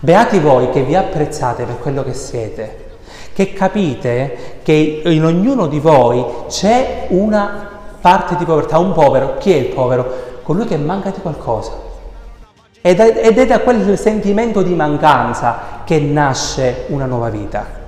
Beati 0.00 0.38
voi 0.38 0.70
che 0.70 0.82
vi 0.82 0.94
apprezzate 0.94 1.64
per 1.64 1.78
quello 1.78 2.02
che 2.02 2.14
siete, 2.14 2.88
che 3.34 3.52
capite 3.52 4.60
che 4.62 5.02
in 5.04 5.24
ognuno 5.24 5.66
di 5.66 5.78
voi 5.78 6.24
c'è 6.48 7.06
una 7.08 7.68
parte 8.00 8.36
di 8.36 8.44
povertà, 8.44 8.78
un 8.78 8.92
povero. 8.92 9.36
Chi 9.38 9.52
è 9.52 9.56
il 9.56 9.66
povero? 9.66 10.38
Colui 10.42 10.64
che 10.64 10.76
manca 10.76 11.10
di 11.10 11.20
qualcosa. 11.20 11.72
Ed 12.80 12.98
è, 12.98 13.46
da 13.46 13.60
quel 13.60 13.98
sentimento 13.98 14.62
di 14.62 14.74
mancanza 14.74 15.82
che 15.84 15.98
nasce 15.98 16.84
una 16.88 17.04
nuova 17.04 17.28
vita. 17.28 17.79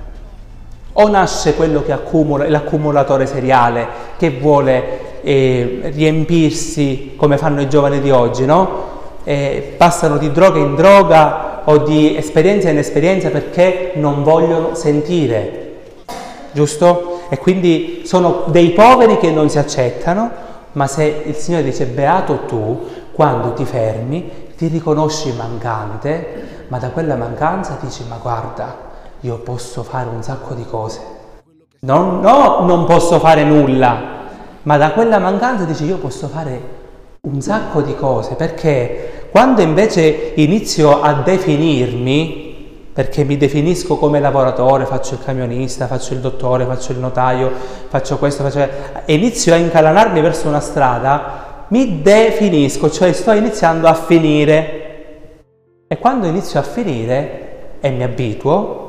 O 0.93 1.07
nasce 1.07 1.55
quello 1.55 1.81
che 1.83 1.91
accumula, 1.91 2.47
l'accumulatore 2.47 3.25
seriale 3.25 3.87
che 4.17 4.29
vuole 4.29 5.21
eh, 5.21 5.91
riempirsi 5.93 7.13
come 7.15 7.37
fanno 7.37 7.61
i 7.61 7.69
giovani 7.69 7.99
di 7.99 8.11
oggi, 8.11 8.45
no? 8.45 8.91
Eh, 9.23 9.73
passano 9.77 10.17
di 10.17 10.31
droga 10.31 10.59
in 10.59 10.75
droga 10.75 11.61
o 11.65 11.77
di 11.77 12.15
esperienza 12.15 12.69
in 12.69 12.77
esperienza 12.77 13.29
perché 13.29 13.93
non 13.95 14.21
vogliono 14.21 14.75
sentire, 14.75 15.75
giusto? 16.51 17.21
E 17.29 17.37
quindi 17.37 18.03
sono 18.05 18.43
dei 18.47 18.71
poveri 18.71 19.17
che 19.17 19.31
non 19.31 19.49
si 19.49 19.57
accettano, 19.57 20.29
ma 20.73 20.87
se 20.87 21.23
il 21.25 21.35
Signore 21.35 21.63
dice 21.63 21.85
beato 21.85 22.41
tu, 22.45 22.85
quando 23.13 23.53
ti 23.53 23.65
fermi, 23.65 24.29
ti 24.57 24.67
riconosci 24.67 25.31
mancante, 25.31 26.65
ma 26.67 26.77
da 26.77 26.89
quella 26.89 27.15
mancanza 27.15 27.77
dici 27.81 28.03
ma 28.07 28.17
guarda, 28.21 28.82
io 29.23 29.37
posso 29.37 29.83
fare 29.83 30.09
un 30.09 30.21
sacco 30.21 30.53
di 30.53 30.65
cose. 30.65 30.99
No, 31.79 32.19
no, 32.21 32.65
non 32.65 32.85
posso 32.85 33.19
fare 33.19 33.43
nulla, 33.43 34.01
ma 34.63 34.77
da 34.77 34.91
quella 34.91 35.17
mancanza 35.19 35.63
dici 35.63 35.85
io 35.85 35.97
posso 35.97 36.27
fare 36.27 36.81
un 37.21 37.41
sacco 37.41 37.81
di 37.81 37.95
cose, 37.95 38.35
perché 38.35 39.27
quando 39.31 39.61
invece 39.61 40.33
inizio 40.35 41.01
a 41.01 41.13
definirmi, 41.13 42.89
perché 42.93 43.23
mi 43.23 43.37
definisco 43.37 43.97
come 43.97 44.19
lavoratore, 44.19 44.85
faccio 44.85 45.13
il 45.13 45.23
camionista, 45.23 45.87
faccio 45.87 46.13
il 46.13 46.19
dottore, 46.19 46.65
faccio 46.65 46.91
il 46.91 46.99
notaio, 46.99 47.49
faccio 47.87 48.17
questo, 48.17 48.43
faccio... 48.43 48.67
inizio 49.05 49.53
a 49.53 49.57
incalanarmi 49.57 50.19
verso 50.19 50.49
una 50.49 50.59
strada, 50.59 51.65
mi 51.69 52.01
definisco, 52.01 52.89
cioè 52.91 53.13
sto 53.13 53.31
iniziando 53.31 53.87
a 53.87 53.93
finire. 53.93 54.81
E 55.87 55.97
quando 55.97 56.27
inizio 56.27 56.59
a 56.59 56.63
finire 56.63 57.77
e 57.79 57.89
mi 57.89 58.03
abituo, 58.03 58.82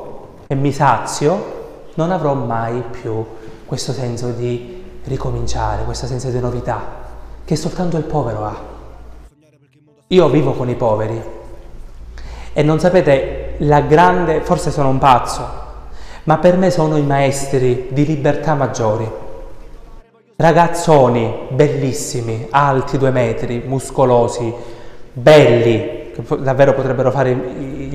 e 0.47 0.55
mi 0.55 0.71
sazio, 0.71 1.53
non 1.95 2.11
avrò 2.11 2.33
mai 2.33 2.83
più 2.89 3.25
questo 3.65 3.91
senso 3.91 4.29
di 4.29 4.83
ricominciare, 5.05 5.83
questo 5.83 6.05
senso 6.05 6.29
di 6.29 6.39
novità 6.39 7.03
che 7.45 7.55
soltanto 7.55 7.97
il 7.97 8.03
povero 8.03 8.45
ha. 8.45 8.73
Io 10.07 10.29
vivo 10.29 10.53
con 10.53 10.69
i 10.69 10.75
poveri 10.75 11.21
e 12.53 12.63
non 12.63 12.79
sapete 12.79 13.55
la 13.59 13.81
grande, 13.81 14.41
forse 14.41 14.71
sono 14.71 14.89
un 14.89 14.97
pazzo, 14.97 15.47
ma 16.23 16.37
per 16.39 16.57
me 16.57 16.71
sono 16.71 16.97
i 16.97 17.03
maestri 17.03 17.87
di 17.91 18.05
libertà 18.05 18.55
maggiori. 18.55 19.09
Ragazzoni 20.35 21.47
bellissimi, 21.49 22.47
alti 22.49 22.97
due 22.97 23.11
metri, 23.11 23.63
muscolosi, 23.65 24.53
belli, 25.13 26.11
che 26.13 26.23
davvero 26.39 26.73
potrebbero 26.73 27.11
fare 27.11 27.31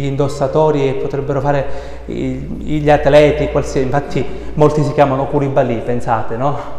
gli 0.00 0.06
indossatori 0.06 0.88
e 0.88 0.92
potrebbero 0.94 1.40
fare 1.40 1.66
gli 2.06 2.90
atleti, 2.90 3.48
qualsiasi, 3.50 3.86
infatti 3.86 4.24
molti 4.54 4.82
si 4.82 4.92
chiamano 4.92 5.26
Koulibaly, 5.26 5.82
pensate, 5.82 6.36
no? 6.36 6.78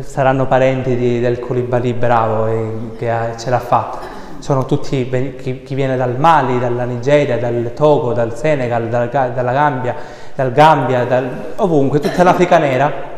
Saranno 0.00 0.46
parenti 0.46 0.96
di, 0.96 1.20
del 1.20 1.38
Koulibaly 1.38 1.92
bravo 1.92 2.46
e, 2.46 2.70
che 2.96 3.12
ce 3.36 3.50
l'ha 3.50 3.58
fatta. 3.58 4.14
Sono 4.38 4.64
tutti 4.64 5.08
chi, 5.40 5.62
chi, 5.62 5.74
viene 5.74 5.96
dal 5.96 6.18
Mali, 6.18 6.58
dalla 6.58 6.84
Nigeria, 6.84 7.38
dal 7.38 7.72
Togo, 7.74 8.12
dal 8.12 8.36
Senegal, 8.36 8.88
dal, 8.88 9.08
dalla 9.08 9.52
Gambia, 9.52 9.94
dal 10.34 10.52
Gambia, 10.52 11.04
dal, 11.04 11.28
ovunque, 11.56 11.98
tutta 12.00 12.22
l'Africa 12.22 12.58
nera 12.58 13.14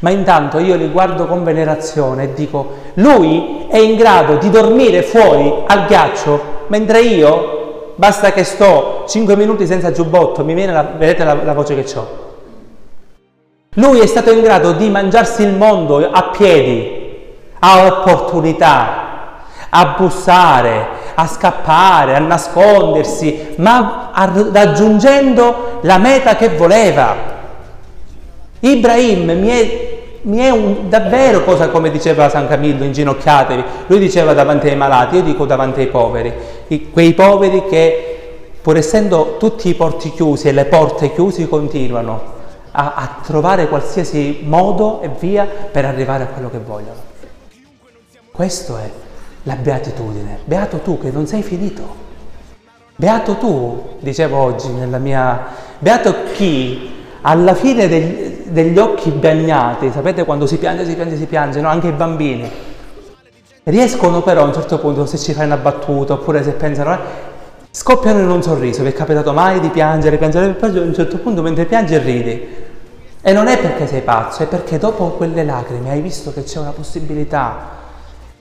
ma 0.00 0.10
intanto 0.10 0.58
io 0.58 0.76
li 0.76 0.88
guardo 0.88 1.26
con 1.26 1.44
venerazione 1.44 2.24
e 2.24 2.32
dico, 2.32 2.72
lui 2.94 3.66
è 3.68 3.76
in 3.76 3.96
grado 3.96 4.36
di 4.36 4.48
dormire 4.48 5.02
fuori 5.02 5.52
al 5.66 5.84
ghiaccio, 5.84 6.64
mentre 6.68 7.00
io, 7.02 7.59
basta 8.00 8.32
che 8.32 8.44
sto 8.44 9.04
5 9.06 9.36
minuti 9.36 9.66
senza 9.66 9.92
giubbotto, 9.92 10.42
mi 10.42 10.54
viene 10.54 10.72
la, 10.72 10.82
vedete 10.96 11.22
la, 11.22 11.34
la 11.34 11.52
voce 11.52 11.74
che 11.74 11.98
ho. 11.98 12.28
Lui 13.74 14.00
è 14.00 14.06
stato 14.06 14.32
in 14.32 14.40
grado 14.40 14.72
di 14.72 14.88
mangiarsi 14.88 15.42
il 15.42 15.52
mondo 15.52 16.10
a 16.10 16.30
piedi, 16.30 17.36
a 17.58 17.84
opportunità, 17.84 19.42
a 19.68 19.94
bussare, 19.98 20.86
a 21.14 21.26
scappare, 21.26 22.16
a 22.16 22.20
nascondersi, 22.20 23.54
ma 23.56 24.10
raggiungendo 24.14 25.80
la 25.82 25.98
meta 25.98 26.36
che 26.36 26.48
voleva. 26.48 27.14
Ibrahim 28.60 29.30
mi 29.38 29.48
è 29.48 29.89
mi 30.22 30.38
è 30.38 30.50
un, 30.50 30.88
davvero 30.88 31.44
cosa 31.44 31.68
come 31.68 31.90
diceva 31.90 32.28
San 32.28 32.46
Camillo, 32.48 32.84
inginocchiatevi. 32.84 33.64
Lui 33.86 33.98
diceva 33.98 34.32
davanti 34.34 34.68
ai 34.68 34.76
malati, 34.76 35.16
io 35.16 35.22
dico 35.22 35.46
davanti 35.46 35.80
ai 35.80 35.88
poveri, 35.88 36.32
I, 36.68 36.90
quei 36.90 37.14
poveri 37.14 37.64
che 37.66 38.10
pur 38.60 38.76
essendo 38.76 39.36
tutti 39.38 39.68
i 39.68 39.74
porti 39.74 40.12
chiusi 40.12 40.48
e 40.48 40.52
le 40.52 40.66
porte 40.66 41.12
chiuse 41.14 41.48
continuano 41.48 42.38
a, 42.72 42.94
a 42.94 43.16
trovare 43.24 43.68
qualsiasi 43.68 44.40
modo 44.42 45.00
e 45.00 45.10
via 45.18 45.46
per 45.70 45.84
arrivare 45.84 46.24
a 46.24 46.26
quello 46.26 46.50
che 46.50 46.58
vogliono. 46.58 47.08
Questo 48.30 48.76
è 48.76 48.90
la 49.44 49.54
beatitudine. 49.54 50.40
Beato 50.44 50.78
tu 50.78 50.98
che 50.98 51.10
non 51.10 51.26
sei 51.26 51.42
finito. 51.42 52.08
Beato 52.96 53.36
tu, 53.36 53.96
dicevo 54.00 54.36
oggi 54.36 54.68
nella 54.68 54.98
mia... 54.98 55.46
Beato 55.78 56.14
chi 56.34 56.89
alla 57.22 57.54
fine 57.54 57.88
degli, 57.88 58.44
degli 58.46 58.78
occhi 58.78 59.10
bagnati, 59.10 59.90
sapete 59.90 60.24
quando 60.24 60.46
si 60.46 60.56
piange, 60.56 60.84
si 60.84 60.94
piange, 60.94 61.16
si 61.16 61.26
piange, 61.26 61.60
no? 61.60 61.68
anche 61.68 61.88
i 61.88 61.92
bambini, 61.92 62.50
riescono 63.64 64.22
però 64.22 64.42
a 64.42 64.44
un 64.44 64.54
certo 64.54 64.78
punto, 64.78 65.06
se 65.06 65.18
ci 65.18 65.32
fai 65.32 65.46
una 65.46 65.56
battuta 65.56 66.14
oppure 66.14 66.42
se 66.42 66.52
pensano, 66.52 66.94
eh, 66.94 66.98
scoppiano 67.70 68.20
in 68.20 68.30
un 68.30 68.42
sorriso, 68.42 68.82
vi 68.82 68.88
è 68.88 68.92
capitato 68.92 69.32
mai 69.32 69.60
di 69.60 69.68
piangere, 69.68 70.16
piangere, 70.16 70.50
e 70.50 70.54
poi 70.54 70.76
a 70.76 70.80
un 70.80 70.94
certo 70.94 71.18
punto 71.18 71.42
mentre 71.42 71.66
piangi 71.66 71.96
ridi. 71.98 72.68
E 73.22 73.32
non 73.34 73.48
è 73.48 73.58
perché 73.58 73.86
sei 73.86 74.00
pazzo, 74.00 74.42
è 74.42 74.46
perché 74.46 74.78
dopo 74.78 75.10
quelle 75.10 75.44
lacrime 75.44 75.90
hai 75.90 76.00
visto 76.00 76.32
che 76.32 76.42
c'è 76.42 76.58
una 76.58 76.70
possibilità, 76.70 77.78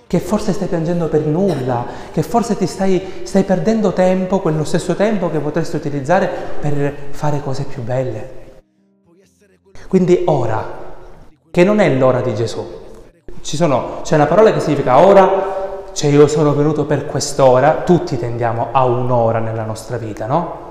che 0.07 0.19
forse 0.19 0.53
stai 0.53 0.69
piangendo 0.69 1.07
per 1.07 1.25
nulla, 1.25 1.85
che 2.11 2.23
forse 2.23 2.55
ti 2.55 2.65
stai, 2.65 3.21
stai 3.23 3.43
perdendo 3.43 3.91
tempo, 3.91 4.39
quello 4.39 4.63
stesso 4.63 4.95
tempo 4.95 5.29
che 5.29 5.39
potresti 5.39 5.75
utilizzare 5.75 6.29
per 6.61 6.95
fare 7.11 7.41
cose 7.43 7.63
più 7.63 7.83
belle. 7.83 8.38
Quindi 9.89 10.21
ora, 10.27 10.63
che 11.49 11.63
non 11.63 11.79
è 11.79 11.89
l'ora 11.95 12.21
di 12.21 12.35
Gesù. 12.35 12.63
Sono, 13.41 14.01
c'è 14.03 14.13
una 14.13 14.27
parola 14.27 14.53
che 14.53 14.59
significa 14.59 14.99
ora, 14.99 15.87
cioè 15.93 16.11
io 16.11 16.27
sono 16.27 16.53
venuto 16.53 16.85
per 16.85 17.07
quest'ora, 17.07 17.81
tutti 17.83 18.15
tendiamo 18.15 18.67
a 18.71 18.85
un'ora 18.85 19.39
nella 19.39 19.63
nostra 19.63 19.97
vita, 19.97 20.27
no? 20.27 20.67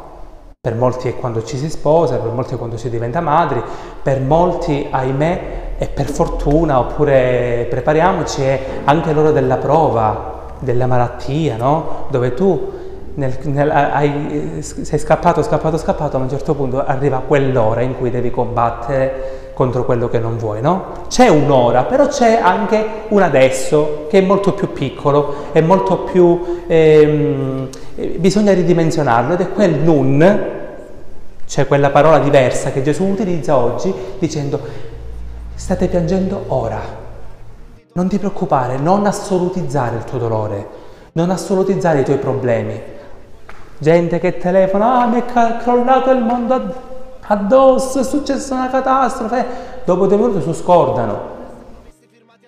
Per 0.60 0.76
molti 0.76 1.08
è 1.08 1.16
quando 1.16 1.42
ci 1.42 1.58
si 1.58 1.68
sposa, 1.68 2.18
per 2.18 2.30
molti 2.30 2.54
è 2.54 2.58
quando 2.58 2.76
si 2.76 2.88
diventa 2.90 3.20
madri, 3.20 3.60
per 4.00 4.20
molti, 4.20 4.86
ahimè, 4.88 5.72
e 5.78 5.88
per 5.88 6.06
fortuna, 6.08 6.78
oppure 6.78 7.66
prepariamoci, 7.68 8.42
è 8.42 8.66
anche 8.84 9.12
l'ora 9.12 9.32
della 9.32 9.56
prova, 9.56 10.44
della 10.60 10.86
malattia, 10.86 11.56
no? 11.56 12.06
Dove 12.08 12.34
tu 12.34 12.70
nel, 13.18 13.36
nel, 13.42 13.70
hai, 13.70 14.62
sei 14.62 14.98
scappato, 14.98 15.42
scappato, 15.42 15.76
scappato, 15.76 16.16
ma 16.18 16.22
a 16.22 16.26
un 16.26 16.30
certo 16.30 16.54
punto 16.54 16.84
arriva 16.84 17.22
quell'ora 17.26 17.80
in 17.80 17.96
cui 17.96 18.10
devi 18.10 18.30
combattere 18.30 19.50
contro 19.54 19.84
quello 19.84 20.08
che 20.08 20.20
non 20.20 20.38
vuoi, 20.38 20.60
no? 20.60 20.92
C'è 21.08 21.26
un'ora, 21.26 21.82
però 21.82 22.06
c'è 22.06 22.38
anche 22.40 22.86
un 23.08 23.20
adesso 23.22 24.06
che 24.08 24.18
è 24.18 24.20
molto 24.20 24.52
più 24.52 24.72
piccolo, 24.72 25.50
è 25.52 25.60
molto 25.60 25.98
più... 26.04 26.62
Ehm, 26.68 27.68
bisogna 28.18 28.52
ridimensionarlo 28.52 29.34
ed 29.34 29.40
è 29.40 29.50
quel 29.50 29.74
nun, 29.74 30.46
cioè 31.44 31.66
quella 31.66 31.90
parola 31.90 32.20
diversa 32.20 32.70
che 32.70 32.82
Gesù 32.82 33.04
utilizza 33.04 33.56
oggi 33.56 33.92
dicendo 34.20 34.60
state 35.56 35.88
piangendo 35.88 36.44
ora, 36.46 36.80
non 37.94 38.06
ti 38.06 38.18
preoccupare, 38.18 38.78
non 38.78 39.06
assolutizzare 39.06 39.96
il 39.96 40.04
tuo 40.04 40.18
dolore, 40.18 40.66
non 41.14 41.30
assolutizzare 41.30 42.00
i 42.00 42.04
tuoi 42.04 42.18
problemi, 42.18 42.80
gente 43.78 44.18
che 44.18 44.38
telefona, 44.38 45.02
ah 45.02 45.06
mi 45.06 45.20
è 45.20 45.24
crollato 45.24 46.10
il 46.10 46.22
mondo 46.22 46.74
addosso, 47.20 48.00
è 48.00 48.04
successa 48.04 48.54
una 48.54 48.68
catastrofe, 48.68 49.46
dopo 49.84 50.06
due 50.06 50.16
minuti 50.16 50.42
si 50.42 50.54
scordano. 50.54 51.36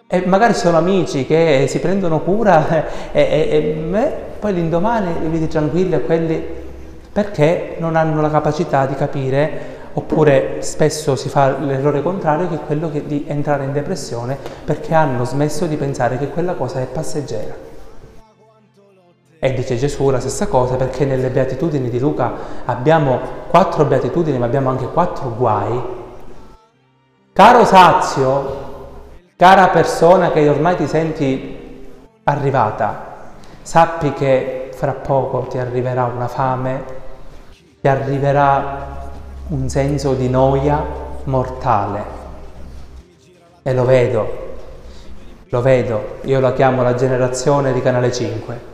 E 0.06 0.26
magari 0.26 0.54
sono 0.54 0.76
amici 0.76 1.24
che 1.24 1.66
si 1.68 1.78
prendono 1.78 2.20
cura 2.20 2.66
e, 3.12 3.20
e, 3.20 3.88
e 3.92 4.14
poi 4.40 4.54
l'indomani 4.54 5.20
li 5.20 5.28
vedi 5.28 5.46
tranquilli 5.46 5.94
a 5.94 6.00
quelli 6.00 6.42
perché 7.12 7.76
non 7.78 7.94
hanno 7.94 8.20
la 8.20 8.30
capacità 8.30 8.86
di 8.86 8.94
capire 8.94 9.78
oppure 9.92 10.56
spesso 10.60 11.14
si 11.16 11.28
fa 11.28 11.56
l'errore 11.58 12.02
contrario 12.02 12.48
che 12.48 12.54
è 12.56 12.60
quello 12.64 12.88
di 12.88 13.24
entrare 13.28 13.64
in 13.64 13.72
depressione 13.72 14.36
perché 14.64 14.94
hanno 14.94 15.24
smesso 15.24 15.66
di 15.66 15.76
pensare 15.76 16.18
che 16.18 16.28
quella 16.28 16.54
cosa 16.54 16.80
è 16.80 16.86
passeggera. 16.86 17.69
E 19.42 19.54
dice 19.54 19.76
Gesù 19.76 20.10
la 20.10 20.20
stessa 20.20 20.48
cosa 20.48 20.74
perché 20.74 21.06
nelle 21.06 21.30
beatitudini 21.30 21.88
di 21.88 21.98
Luca 21.98 22.30
abbiamo 22.66 23.18
quattro 23.48 23.86
beatitudini 23.86 24.36
ma 24.36 24.44
abbiamo 24.44 24.68
anche 24.68 24.84
quattro 24.88 25.34
guai. 25.34 25.82
Caro 27.32 27.64
Sazio, 27.64 28.58
cara 29.36 29.68
persona 29.68 30.30
che 30.30 30.46
ormai 30.46 30.76
ti 30.76 30.86
senti 30.86 31.88
arrivata, 32.24 33.32
sappi 33.62 34.12
che 34.12 34.72
fra 34.74 34.92
poco 34.92 35.46
ti 35.48 35.56
arriverà 35.56 36.04
una 36.04 36.28
fame, 36.28 36.84
ti 37.80 37.88
arriverà 37.88 39.08
un 39.48 39.70
senso 39.70 40.12
di 40.12 40.28
noia 40.28 40.84
mortale. 41.24 42.04
E 43.62 43.72
lo 43.72 43.86
vedo, 43.86 44.28
lo 45.48 45.62
vedo, 45.62 46.18
io 46.24 46.40
la 46.40 46.52
chiamo 46.52 46.82
la 46.82 46.94
generazione 46.94 47.72
di 47.72 47.80
Canale 47.80 48.12
5 48.12 48.69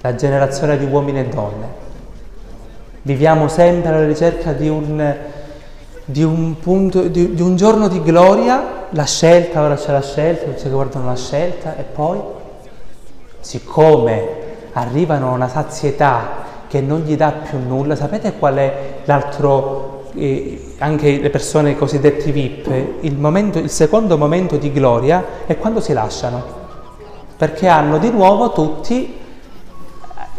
la 0.00 0.14
generazione 0.14 0.78
di 0.78 0.84
uomini 0.84 1.20
e 1.20 1.26
donne. 1.26 1.86
Viviamo 3.02 3.48
sempre 3.48 3.88
alla 3.88 4.06
ricerca 4.06 4.52
di 4.52 4.68
un, 4.68 5.16
di 6.04 6.22
un, 6.22 6.58
punto, 6.58 7.02
di, 7.02 7.34
di 7.34 7.42
un 7.42 7.56
giorno 7.56 7.88
di 7.88 8.02
gloria, 8.02 8.86
la 8.90 9.04
scelta, 9.04 9.62
ora 9.62 9.76
c'è 9.76 9.92
la 9.92 10.02
scelta, 10.02 10.52
c'è 10.52 10.62
che 10.62 10.68
guardano 10.68 11.06
la 11.06 11.16
scelta 11.16 11.76
e 11.76 11.82
poi, 11.82 12.20
siccome 13.40 14.46
arrivano 14.72 15.30
a 15.30 15.32
una 15.32 15.48
sazietà 15.48 16.46
che 16.68 16.80
non 16.80 17.00
gli 17.00 17.16
dà 17.16 17.32
più 17.32 17.58
nulla, 17.58 17.96
sapete 17.96 18.34
qual 18.38 18.56
è 18.56 19.00
l'altro, 19.04 20.10
eh, 20.14 20.74
anche 20.78 21.18
le 21.18 21.30
persone 21.30 21.76
cosiddette 21.76 22.30
VIP, 22.30 23.00
il, 23.00 23.16
momento, 23.16 23.58
il 23.58 23.70
secondo 23.70 24.18
momento 24.18 24.56
di 24.56 24.70
gloria 24.70 25.24
è 25.46 25.56
quando 25.56 25.80
si 25.80 25.92
lasciano, 25.92 26.42
perché 27.36 27.66
hanno 27.68 27.98
di 27.98 28.10
nuovo 28.10 28.52
tutti 28.52 29.17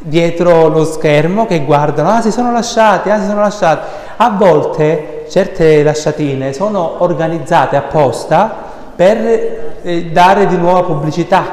dietro 0.10 0.68
lo 0.68 0.84
schermo 0.84 1.46
che 1.46 1.64
guardano, 1.64 2.10
ah 2.10 2.22
si 2.22 2.32
sono 2.32 2.52
lasciati, 2.52 3.10
ah 3.10 3.20
si 3.20 3.28
sono 3.28 3.40
lasciati. 3.40 3.88
A 4.18 4.32
volte 4.32 5.26
certe 5.30 5.82
lasciatine 5.84 6.52
sono 6.52 7.02
organizzate 7.04 7.78
apposta 7.78 8.68
per 8.96 9.80
eh, 9.82 10.06
dare 10.08 10.48
di 10.48 10.58
nuovo 10.58 10.84
pubblicità. 10.84 11.46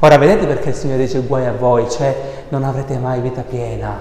Ora 0.00 0.18
vedete 0.18 0.46
perché 0.46 0.70
il 0.70 0.74
Signore 0.74 1.04
dice 1.04 1.20
guai 1.20 1.46
a 1.46 1.52
voi, 1.52 1.88
cioè 1.88 2.16
non 2.48 2.64
avrete 2.64 2.96
mai 2.96 3.20
vita 3.20 3.42
piena, 3.42 3.94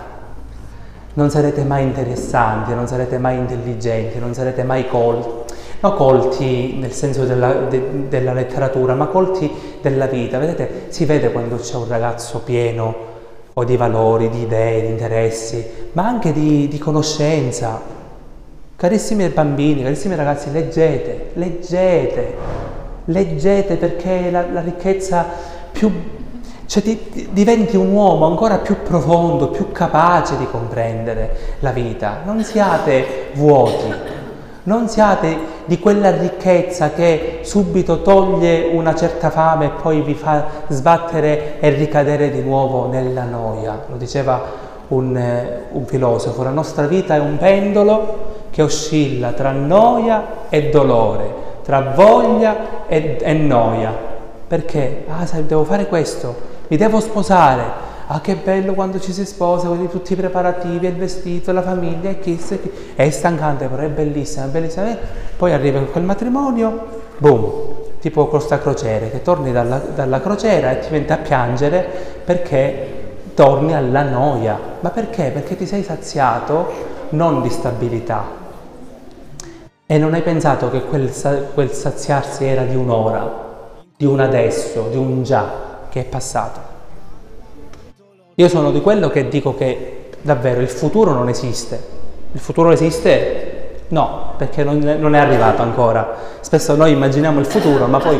non 1.14 1.30
sarete 1.30 1.64
mai 1.64 1.84
interessanti, 1.84 2.74
non 2.74 2.88
sarete 2.88 3.20
mai 3.20 3.38
intelligenti, 3.38 4.18
non 4.18 4.34
sarete 4.34 4.64
mai 4.64 4.88
colti, 4.88 5.54
non 5.82 5.94
colti 5.96 6.78
nel 6.80 6.94
senso 6.94 7.26
della, 7.26 7.52
de, 7.52 8.08
della 8.08 8.34
letteratura, 8.34 8.96
ma 8.96 9.08
colti 9.08 9.78
della 9.82 10.08
vita. 10.08 10.40
Vedete, 10.40 10.86
si 10.88 11.04
vede 11.04 11.32
quando 11.32 11.58
c'è 11.58 11.76
un 11.76 11.88
ragazzo 11.88 12.40
pieno 12.40 13.09
o 13.54 13.64
di 13.64 13.78
valori, 13.78 14.30
di 14.30 14.42
idee, 14.42 14.82
di 14.82 14.88
interessi, 14.88 15.66
ma 15.94 16.06
anche 16.08 16.32
di, 16.32 16.68
di 16.68 16.78
conoscenza. 16.78 17.82
Carissimi 18.76 19.28
bambini, 19.30 19.84
carissimi 19.84 20.16
ragazzi, 20.16 20.52
leggete, 20.52 21.32
leggete, 21.34 22.36
leggete 23.06 23.76
perché 23.76 24.32
la, 24.32 24.46
la 24.52 24.62
ricchezza 24.62 25.26
più... 25.72 25.92
cioè 26.66 26.84
ti, 26.84 27.30
diventi 27.32 27.76
un 27.76 27.92
uomo 27.92 28.26
ancora 28.28 28.60
più 28.60 28.82
profondo, 28.82 29.50
più 29.50 29.72
capace 29.72 30.38
di 30.38 30.48
comprendere 30.50 31.58
la 31.60 31.72
vita. 31.72 32.22
Non 32.24 32.42
siate 32.44 33.32
vuoti, 33.34 33.94
non 34.64 34.88
siate 34.88 35.38
di 35.70 35.78
quella 35.78 36.10
ricchezza 36.10 36.90
che 36.90 37.42
subito 37.44 38.02
toglie 38.02 38.72
una 38.74 38.96
certa 38.96 39.30
fame 39.30 39.66
e 39.66 39.70
poi 39.80 40.02
vi 40.02 40.16
fa 40.16 40.46
sbattere 40.68 41.60
e 41.60 41.70
ricadere 41.70 42.32
di 42.32 42.42
nuovo 42.42 42.88
nella 42.88 43.22
noia. 43.22 43.86
Lo 43.88 43.96
diceva 43.96 44.42
un, 44.88 45.16
eh, 45.16 45.66
un 45.70 45.86
filosofo, 45.86 46.42
la 46.42 46.50
nostra 46.50 46.88
vita 46.88 47.14
è 47.14 47.20
un 47.20 47.38
pendolo 47.38 48.48
che 48.50 48.64
oscilla 48.64 49.34
tra 49.34 49.52
noia 49.52 50.48
e 50.50 50.72
dolore, 50.72 51.32
tra 51.64 51.92
voglia 51.96 52.88
e, 52.88 53.20
e 53.22 53.34
noia. 53.34 53.94
Perché? 54.48 55.06
Ah, 55.08 55.28
devo 55.42 55.66
fare 55.66 55.86
questo, 55.86 56.36
mi 56.70 56.78
devo 56.78 57.00
sposare, 57.00 57.64
ah 58.12 58.22
che 58.22 58.36
bello 58.36 58.74
quando 58.74 59.00
ci 59.00 59.14
si 59.14 59.24
sposa, 59.24 59.68
quindi 59.68 59.88
tutti 59.88 60.14
i 60.14 60.16
preparativi, 60.16 60.88
il 60.88 60.96
vestito, 60.96 61.52
la 61.52 61.62
famiglia, 61.62 62.10
e 62.10 62.20
chissà, 62.20 62.56
chi. 62.56 62.72
è 62.96 63.08
stancante 63.12 63.68
però 63.68 63.84
è 63.84 63.90
bellissima, 63.90 64.46
è 64.46 64.48
bellissima. 64.48 64.98
Poi 65.38 65.54
arriva 65.54 65.80
quel 65.82 66.04
matrimonio, 66.04 66.88
boom, 67.20 67.52
tipo 68.00 68.28
Costa 68.28 68.58
Crociere, 68.58 69.12
che 69.12 69.22
torni 69.22 69.52
dalla, 69.52 69.78
dalla 69.78 70.22
crociera 70.22 70.72
e 70.72 70.80
ti 70.80 70.88
metti 70.90 71.12
a 71.12 71.18
piangere 71.18 71.88
perché 72.26 73.18
torni 73.36 73.76
alla 73.76 74.02
noia. 74.02 74.58
Ma 74.80 74.90
perché? 74.90 75.30
Perché 75.30 75.56
ti 75.56 75.68
sei 75.68 75.84
saziato 75.84 76.68
non 77.10 77.44
di 77.44 77.50
stabilità. 77.50 78.38
E 79.86 79.98
non 80.00 80.16
hai 80.16 80.24
pensato 80.24 80.72
che 80.72 80.84
quel, 80.84 81.12
quel 81.54 81.72
saziarsi 81.72 82.44
era 82.44 82.64
di 82.64 82.76
un'ora, 82.76 83.78
di 83.96 84.06
un 84.06 84.20
adesso, 84.20 84.88
di 84.90 84.98
un 84.98 85.22
già 85.22 85.48
che 85.90 86.02
è 86.02 86.06
passato. 86.06 86.69
Io 88.40 88.48
sono 88.48 88.72
di 88.72 88.80
quello 88.80 89.10
che 89.10 89.28
dico 89.28 89.54
che 89.54 90.12
davvero 90.22 90.62
il 90.62 90.70
futuro 90.70 91.12
non 91.12 91.28
esiste. 91.28 91.84
Il 92.32 92.40
futuro 92.40 92.72
esiste? 92.72 93.82
No, 93.90 94.36
perché 94.38 94.64
non, 94.64 94.78
non 94.78 95.14
è 95.14 95.20
arrivato 95.20 95.62
ancora. 95.62 96.16
Spesso 96.40 96.74
noi 96.78 96.94
immaginiamo 96.94 97.42
il 97.42 97.46
futuro, 97.46 97.88
ma 97.88 98.00
poi 98.00 98.18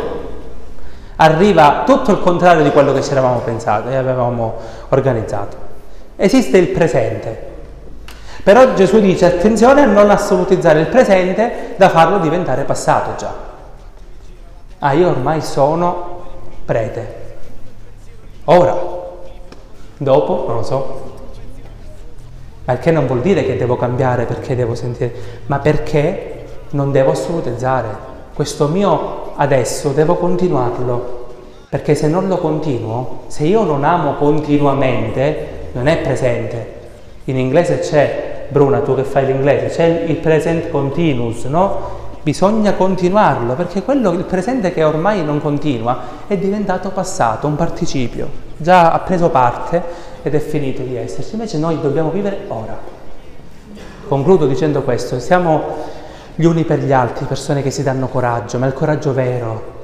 arriva 1.16 1.84
tutto 1.86 2.12
il 2.12 2.20
contrario 2.20 2.64
di 2.64 2.72
quello 2.72 2.92
che 2.92 3.02
ci 3.02 3.12
eravamo 3.12 3.40
pensato 3.40 3.88
e 3.88 3.96
avevamo 3.96 4.56
organizzato. 4.90 5.56
Esiste 6.18 6.58
il 6.58 6.68
presente. 6.68 7.48
Però 8.44 8.74
Gesù 8.74 9.00
dice 9.00 9.26
attenzione 9.26 9.84
a 9.84 9.86
non 9.86 10.10
assolutizzare 10.10 10.82
il 10.82 10.88
presente 10.88 11.76
da 11.78 11.88
farlo 11.88 12.20
diventare 12.20 12.64
passato 12.64 13.16
già. 13.16 13.34
Ah, 14.80 14.92
io 14.92 15.08
ormai 15.08 15.42
sono 15.42 16.24
prete. 16.66 17.16
Ora, 18.46 18.99
Dopo, 20.02 20.46
non 20.48 20.56
lo 20.56 20.64
so. 20.64 21.02
Perché 22.64 22.90
non 22.90 23.06
vuol 23.06 23.20
dire 23.20 23.44
che 23.44 23.58
devo 23.58 23.76
cambiare, 23.76 24.24
perché 24.24 24.56
devo 24.56 24.74
sentire, 24.74 25.12
ma 25.48 25.60
perché 25.60 26.46
non 26.70 26.94
devo 26.94 27.12
assolutizzare. 27.12 27.88
Questo 28.34 28.70
mio 28.70 29.34
adesso 29.36 29.90
devo 29.90 30.16
continuarlo. 30.16 31.18
Perché 31.68 31.96
se 31.96 32.08
non 32.08 32.30
lo 32.30 32.38
continuo, 32.38 33.24
se 33.28 33.44
io 33.44 33.64
non 33.64 33.84
amo 33.84 34.14
continuamente, 34.14 35.68
non 35.74 35.88
è 35.88 35.98
presente. 35.98 36.78
In 37.26 37.38
inglese 37.38 37.80
c'è, 37.80 38.46
Bruna, 38.48 38.80
tu 38.80 38.96
che 38.96 39.04
fai 39.04 39.26
l'inglese, 39.26 39.68
c'è 39.68 40.06
il 40.08 40.16
present 40.16 40.70
continuous, 40.70 41.44
no? 41.44 41.98
Bisogna 42.24 42.74
continuarlo, 42.74 43.54
perché 43.56 43.84
quello, 43.84 44.12
il 44.14 44.24
presente 44.24 44.72
che 44.72 44.82
ormai 44.82 45.26
non 45.26 45.42
continua 45.42 46.00
è 46.26 46.38
diventato 46.38 46.90
passato, 46.92 47.48
un 47.48 47.58
participio 47.58 48.48
già 48.60 48.92
ha 48.92 49.00
preso 49.00 49.30
parte 49.30 49.82
ed 50.22 50.36
è 50.36 50.40
finito 50.40 50.82
di 50.82 50.96
esserci, 50.96 51.34
invece 51.34 51.58
noi 51.58 51.80
dobbiamo 51.80 52.10
vivere 52.10 52.40
ora. 52.48 52.78
Concludo 54.08 54.48
dicendo 54.48 54.82
questo, 54.82 55.20
siamo 55.20 55.64
gli 56.36 56.44
uni 56.44 56.64
per 56.64 56.80
gli 56.80 56.92
altri, 56.92 57.26
persone 57.26 57.62
che 57.62 57.72
si 57.72 57.84
danno 57.84 58.08
coraggio, 58.08 58.58
ma 58.58 58.66
il 58.66 58.74
coraggio 58.74 59.14
vero, 59.14 59.78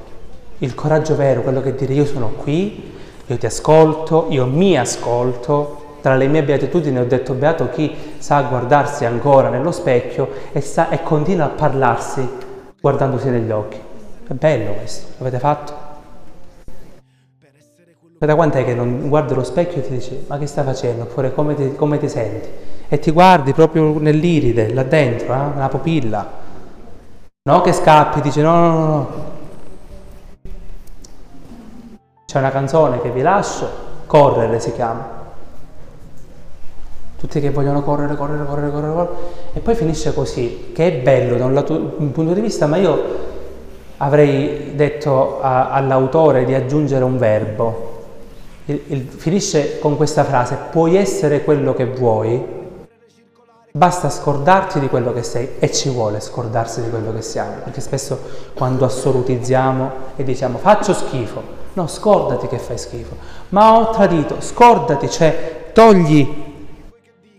il 0.58 0.74
coraggio 0.74 1.16
vero, 1.16 1.42
quello 1.42 1.62
che 1.62 1.74
dire 1.74 1.94
io 1.94 2.04
sono 2.04 2.28
qui, 2.28 2.94
io 3.26 3.38
ti 3.38 3.46
ascolto, 3.46 4.26
io 4.28 4.46
mi 4.46 4.78
ascolto, 4.78 5.84
tra 6.02 6.14
le 6.14 6.28
mie 6.28 6.42
beatitudini 6.42 6.98
ho 6.98 7.06
detto 7.06 7.32
beato 7.32 7.68
chi 7.70 7.94
sa 8.18 8.42
guardarsi 8.42 9.04
ancora 9.04 9.48
nello 9.48 9.72
specchio 9.72 10.28
e, 10.52 10.60
sa, 10.60 10.88
e 10.90 11.02
continua 11.02 11.46
a 11.46 11.48
parlarsi 11.48 12.28
guardandosi 12.80 13.28
negli 13.28 13.50
occhi. 13.50 13.78
È 14.28 14.32
bello 14.32 14.72
questo, 14.72 15.08
l'avete 15.18 15.38
fatto? 15.38 15.85
Da 18.18 18.34
quant'è 18.34 18.64
che 18.64 18.74
non 18.74 19.08
guardi 19.08 19.34
lo 19.34 19.44
specchio 19.44 19.78
e 19.78 19.82
ti 19.82 19.90
dici 19.90 20.24
ma 20.26 20.38
che 20.38 20.46
stai 20.46 20.64
facendo? 20.64 21.02
Oppure 21.02 21.34
come 21.34 21.54
ti, 21.54 21.74
come 21.74 21.98
ti 21.98 22.08
senti? 22.08 22.48
E 22.88 22.98
ti 22.98 23.10
guardi 23.10 23.52
proprio 23.52 23.98
nell'iride, 23.98 24.72
là 24.72 24.84
dentro, 24.84 25.34
eh? 25.34 25.54
nella 25.54 25.68
pupilla. 25.68 26.26
No 27.42 27.60
che 27.60 27.72
scappi, 27.72 28.22
dici 28.22 28.40
no, 28.40 28.56
no, 28.56 28.68
no, 28.70 28.86
no. 28.86 29.08
C'è 32.24 32.38
una 32.38 32.50
canzone 32.50 33.00
che 33.02 33.10
vi 33.10 33.20
lascio, 33.20 33.68
Correre 34.06 34.60
si 34.60 34.72
chiama. 34.72 35.24
Tutti 37.18 37.40
che 37.40 37.50
vogliono 37.50 37.82
correre, 37.82 38.14
correre, 38.14 38.44
correre, 38.44 38.70
correre, 38.70 38.92
correre. 38.92 39.16
E 39.52 39.60
poi 39.60 39.74
finisce 39.74 40.14
così, 40.14 40.70
che 40.72 40.86
è 40.86 41.02
bello 41.02 41.36
da 41.36 41.44
un, 41.44 41.54
lato, 41.54 41.94
un 41.98 42.12
punto 42.12 42.32
di 42.32 42.40
vista, 42.40 42.66
ma 42.66 42.76
io 42.76 43.04
avrei 43.98 44.74
detto 44.74 45.40
a, 45.40 45.70
all'autore 45.70 46.44
di 46.44 46.54
aggiungere 46.54 47.04
un 47.04 47.18
verbo. 47.18 47.94
Il, 48.68 48.82
il, 48.86 49.06
finisce 49.08 49.78
con 49.78 49.96
questa 49.96 50.24
frase, 50.24 50.58
puoi 50.70 50.96
essere 50.96 51.44
quello 51.44 51.72
che 51.72 51.86
vuoi, 51.86 52.44
basta 53.70 54.10
scordarti 54.10 54.80
di 54.80 54.88
quello 54.88 55.12
che 55.12 55.22
sei 55.22 55.50
e 55.60 55.70
ci 55.70 55.88
vuole 55.88 56.18
scordarsi 56.18 56.82
di 56.82 56.90
quello 56.90 57.12
che 57.12 57.22
siamo, 57.22 57.58
perché 57.62 57.80
spesso 57.80 58.18
quando 58.54 58.84
assolutizziamo 58.84 59.90
e 60.16 60.24
diciamo 60.24 60.58
faccio 60.58 60.94
schifo, 60.94 61.42
no, 61.74 61.86
scordati 61.86 62.48
che 62.48 62.58
fai 62.58 62.76
schifo, 62.76 63.14
ma 63.50 63.78
ho 63.78 63.90
tradito, 63.90 64.40
scordati, 64.40 65.08
cioè 65.10 65.70
togli, 65.72 66.44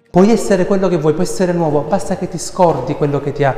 puoi 0.09 0.31
essere 0.31 0.65
quello 0.65 0.87
che 0.87 0.97
vuoi, 0.97 1.11
puoi 1.11 1.25
essere 1.25 1.51
nuovo, 1.51 1.81
basta 1.81 2.15
che 2.15 2.29
ti 2.29 2.37
scordi 2.37 2.95
quello 2.95 3.19
che 3.19 3.33
ti 3.33 3.43
ha. 3.43 3.53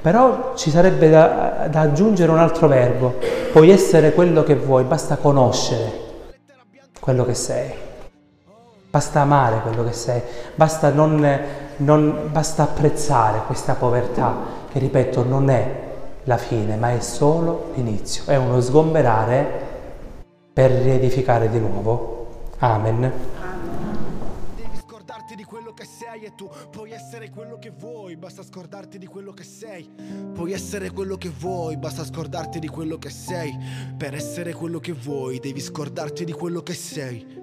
Però 0.00 0.54
ci 0.56 0.70
sarebbe 0.70 1.08
da, 1.08 1.68
da, 1.70 1.82
aggiungere 1.82 2.32
un 2.32 2.38
altro 2.38 2.66
verbo. 2.66 3.14
Puoi 3.52 3.70
essere 3.70 4.12
quello 4.12 4.42
che 4.42 4.56
vuoi, 4.56 4.82
basta 4.82 5.14
conoscere 5.14 6.01
quello 7.02 7.24
che 7.24 7.34
sei. 7.34 7.68
Basta 8.88 9.22
amare 9.22 9.60
quello 9.62 9.82
che 9.82 9.92
sei, 9.92 10.22
basta, 10.54 10.90
non, 10.90 11.40
non, 11.78 12.28
basta 12.30 12.62
apprezzare 12.62 13.40
questa 13.46 13.74
povertà 13.74 14.36
che, 14.70 14.78
ripeto, 14.78 15.24
non 15.24 15.50
è 15.50 15.80
la 16.24 16.36
fine, 16.36 16.76
ma 16.76 16.92
è 16.92 17.00
solo 17.00 17.72
l'inizio. 17.74 18.22
È 18.26 18.36
uno 18.36 18.60
sgomberare 18.60 19.46
per 20.52 20.70
riedificare 20.70 21.50
di 21.50 21.58
nuovo. 21.58 22.26
Amen 22.58 23.00
che 23.00 23.71
sei 26.22 26.26
e 26.26 26.34
tu 26.34 26.48
puoi 26.70 26.92
essere 26.92 27.30
quello 27.30 27.58
che 27.58 27.70
vuoi, 27.70 28.16
basta 28.16 28.42
scordarti 28.42 28.98
di 28.98 29.06
quello 29.06 29.32
che 29.32 29.42
sei. 29.42 29.90
Puoi 30.32 30.52
essere 30.52 30.90
quello 30.90 31.16
che 31.16 31.28
vuoi, 31.28 31.76
basta 31.76 32.04
scordarti 32.04 32.58
di 32.58 32.68
quello 32.68 32.98
che 32.98 33.10
sei. 33.10 33.56
Per 33.96 34.14
essere 34.14 34.52
quello 34.52 34.78
che 34.78 34.92
vuoi, 34.92 35.40
devi 35.40 35.60
scordarti 35.60 36.24
di 36.24 36.32
quello 36.32 36.62
che 36.62 36.74
sei. 36.74 37.41